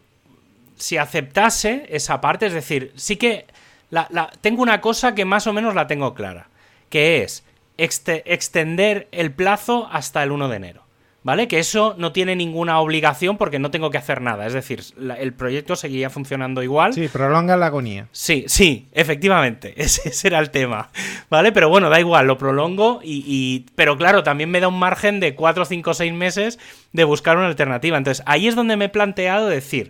Si 0.77 0.97
aceptase 0.97 1.85
esa 1.89 2.19
parte, 2.19 2.47
es 2.47 2.53
decir, 2.53 2.91
sí 2.95 3.17
que. 3.17 3.45
La, 3.91 4.31
tengo 4.41 4.61
una 4.61 4.81
cosa 4.81 5.15
que 5.15 5.23
más 5.23 5.45
o 5.47 5.53
menos 5.53 5.75
la 5.75 5.85
tengo 5.85 6.13
clara. 6.13 6.47
Que 6.89 7.23
es 7.23 7.43
extender 7.77 9.07
el 9.11 9.31
plazo 9.33 9.87
hasta 9.91 10.23
el 10.23 10.31
1 10.31 10.47
de 10.49 10.55
enero. 10.55 10.85
¿Vale? 11.23 11.47
Que 11.47 11.57
eso 11.57 11.95
no 11.97 12.11
tiene 12.11 12.35
ninguna 12.35 12.79
obligación 12.79 13.37
porque 13.37 13.57
no 13.57 13.71
tengo 13.71 13.89
que 13.89 13.97
hacer 13.97 14.21
nada. 14.21 14.45
Es 14.45 14.53
decir, 14.53 14.83
la- 14.95 15.15
el 15.15 15.33
proyecto 15.33 15.75
seguiría 15.75 16.11
funcionando 16.11 16.61
igual. 16.61 16.93
Sí, 16.93 17.07
prolonga 17.07 17.57
la 17.57 17.65
agonía. 17.65 18.07
Sí, 18.11 18.45
sí, 18.47 18.87
efectivamente, 18.91 19.73
ese, 19.83 20.09
ese 20.09 20.27
era 20.27 20.37
el 20.37 20.51
tema, 20.51 20.91
¿vale? 21.31 21.51
Pero 21.51 21.67
bueno, 21.67 21.89
da 21.89 21.99
igual, 21.99 22.27
lo 22.27 22.37
prolongo 22.37 22.99
y, 23.03 23.23
y- 23.25 23.65
Pero 23.73 23.97
claro, 23.97 24.21
también 24.21 24.51
me 24.51 24.59
da 24.59 24.67
un 24.67 24.77
margen 24.77 25.19
de 25.19 25.33
4, 25.33 25.65
5, 25.65 25.95
6 25.95 26.13
meses 26.13 26.59
de 26.93 27.03
buscar 27.05 27.37
una 27.37 27.47
alternativa. 27.47 27.97
Entonces, 27.97 28.23
ahí 28.27 28.47
es 28.47 28.53
donde 28.55 28.77
me 28.77 28.85
he 28.85 28.89
planteado 28.89 29.47
decir, 29.47 29.89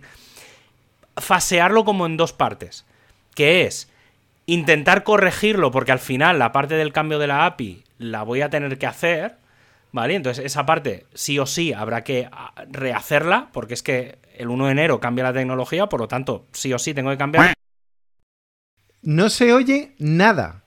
fasearlo 1.18 1.84
como 1.84 2.06
en 2.06 2.16
dos 2.16 2.32
partes, 2.32 2.86
que 3.34 3.66
es 3.66 3.90
intentar 4.46 5.02
corregirlo, 5.02 5.70
porque 5.70 5.92
al 5.92 5.98
final 5.98 6.38
la 6.38 6.52
parte 6.52 6.74
del 6.74 6.92
cambio 6.92 7.18
de 7.18 7.26
la 7.26 7.46
API 7.46 7.84
la 7.98 8.22
voy 8.22 8.40
a 8.42 8.50
tener 8.50 8.78
que 8.78 8.86
hacer, 8.86 9.36
¿vale? 9.92 10.14
Entonces, 10.14 10.44
esa 10.44 10.64
parte 10.64 11.06
sí 11.14 11.38
o 11.38 11.46
sí 11.46 11.72
habrá 11.72 12.04
que 12.04 12.28
ah, 12.30 12.52
rehacerla, 12.70 13.48
porque 13.52 13.74
es 13.74 13.82
que 13.82 14.18
el 14.36 14.48
1 14.48 14.66
de 14.66 14.72
enero 14.72 15.00
cambia 15.00 15.24
la 15.24 15.32
tecnología, 15.32 15.88
por 15.88 16.00
lo 16.00 16.08
tanto, 16.08 16.46
sí 16.52 16.72
o 16.72 16.78
sí 16.78 16.94
tengo 16.94 17.10
que 17.10 17.18
cambiar. 17.18 17.54
No 19.02 19.28
se 19.28 19.52
oye 19.52 19.94
nada. 19.98 20.62